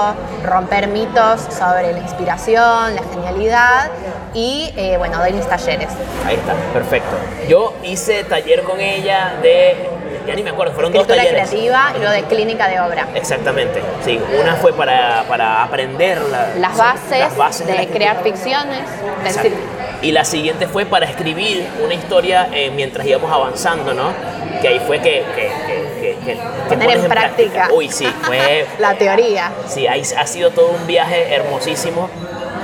romper 0.44 0.88
mitos 0.88 1.42
sobre 1.42 1.94
la 1.94 2.00
inspiración, 2.00 2.96
la 2.96 3.04
genialidad 3.14 3.92
y, 4.36 4.72
eh, 4.76 4.96
bueno, 4.98 5.18
doy 5.18 5.32
mis 5.34 5.48
talleres. 5.48 5.88
Ahí 6.26 6.36
está, 6.36 6.54
perfecto. 6.74 7.16
Yo 7.48 7.74
hice 7.84 8.24
taller 8.26 8.64
con 8.64 8.80
ella 8.82 9.34
de, 9.42 9.76
ya 10.28 10.36
ni 10.36 10.44
me 10.44 10.50
acuerdo, 10.50 10.74
fueron 10.74 10.92
dos 10.92 11.08
talleres. 11.08 11.32
creativa 11.50 11.94
y 11.98 12.04
lo 12.04 12.12
de 12.12 12.24
clínica 12.24 12.68
de 12.68 12.80
obra. 12.82 13.08
Exactamente, 13.16 13.82
sí. 14.04 14.20
Una 14.42 14.56
fue 14.56 14.74
para, 14.74 15.24
para 15.30 15.64
aprender 15.64 16.22
la- 16.24 16.50
Las 16.60 16.76
bases, 16.78 17.20
las 17.20 17.38
bases 17.38 17.66
de, 17.66 17.76
la 17.76 17.86
crear 17.88 18.22
ficciones, 18.24 18.82
decir, 19.24 19.56
Y 20.02 20.12
la 20.12 20.26
siguiente 20.26 20.68
fue 20.68 20.86
para 20.86 21.06
escribir 21.06 21.66
una 21.84 21.94
historia 21.94 22.50
eh, 22.52 22.70
mientras 22.76 23.08
íbamos 23.08 23.32
avanzando, 23.32 23.94
¿no? 23.94 24.12
Que 24.62 24.68
ahí 24.68 24.80
fue 24.86 25.00
que... 25.00 25.24
que, 25.34 25.50
Poner 26.70 26.86
pones 26.88 27.04
en 27.04 27.10
práctica. 27.10 27.70
Uy, 27.72 27.90
sí, 27.90 28.06
fue... 28.24 28.66
la 28.80 28.96
teoría. 28.96 29.52
Sí, 29.68 29.88
ahí 29.88 30.02
ha 30.18 30.28
sido 30.28 30.50
todo 30.52 30.70
un 30.72 30.86
viaje 30.88 31.34
hermosísimo 31.34 32.10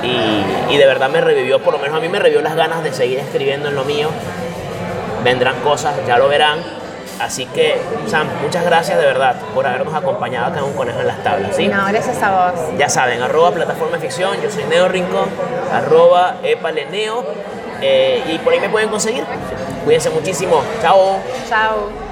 y, 0.03 0.73
y 0.73 0.77
de 0.77 0.85
verdad 0.85 1.09
me 1.09 1.21
revivió, 1.21 1.59
por 1.59 1.73
lo 1.73 1.79
menos 1.79 1.97
a 1.97 2.01
mí 2.01 2.09
me 2.09 2.19
revivió 2.19 2.41
las 2.41 2.55
ganas 2.55 2.83
de 2.83 2.93
seguir 2.93 3.19
escribiendo 3.19 3.69
en 3.69 3.75
lo 3.75 3.83
mío. 3.83 4.09
Vendrán 5.23 5.55
cosas, 5.61 5.95
ya 6.07 6.17
lo 6.17 6.27
verán. 6.27 6.59
Así 7.19 7.45
que, 7.45 7.79
Sam, 8.07 8.27
muchas 8.41 8.65
gracias 8.65 8.97
de 8.97 9.05
verdad 9.05 9.35
por 9.53 9.67
habernos 9.67 9.93
acompañado 9.93 10.47
acá 10.47 10.59
en 10.59 10.65
Un 10.65 10.73
Conejo 10.73 11.01
en 11.01 11.07
las 11.07 11.23
Tablas, 11.23 11.55
¿sí? 11.55 11.67
No, 11.67 11.85
gracias 11.87 12.21
a 12.23 12.51
vos. 12.51 12.59
Ya 12.79 12.89
saben, 12.89 13.21
arroba 13.21 13.51
plataforma 13.51 13.97
de 13.97 14.01
ficción, 14.01 14.41
yo 14.41 14.49
soy 14.49 14.63
Neo 14.63 14.87
Rincón, 14.87 15.29
arroba 15.71 16.37
epaleneo, 16.41 17.23
eh, 17.79 18.23
y 18.27 18.39
por 18.39 18.53
ahí 18.53 18.59
me 18.59 18.69
pueden 18.69 18.89
conseguir. 18.89 19.23
Cuídense 19.85 20.09
muchísimo, 20.09 20.63
chao. 20.81 21.19
Chao. 21.47 22.10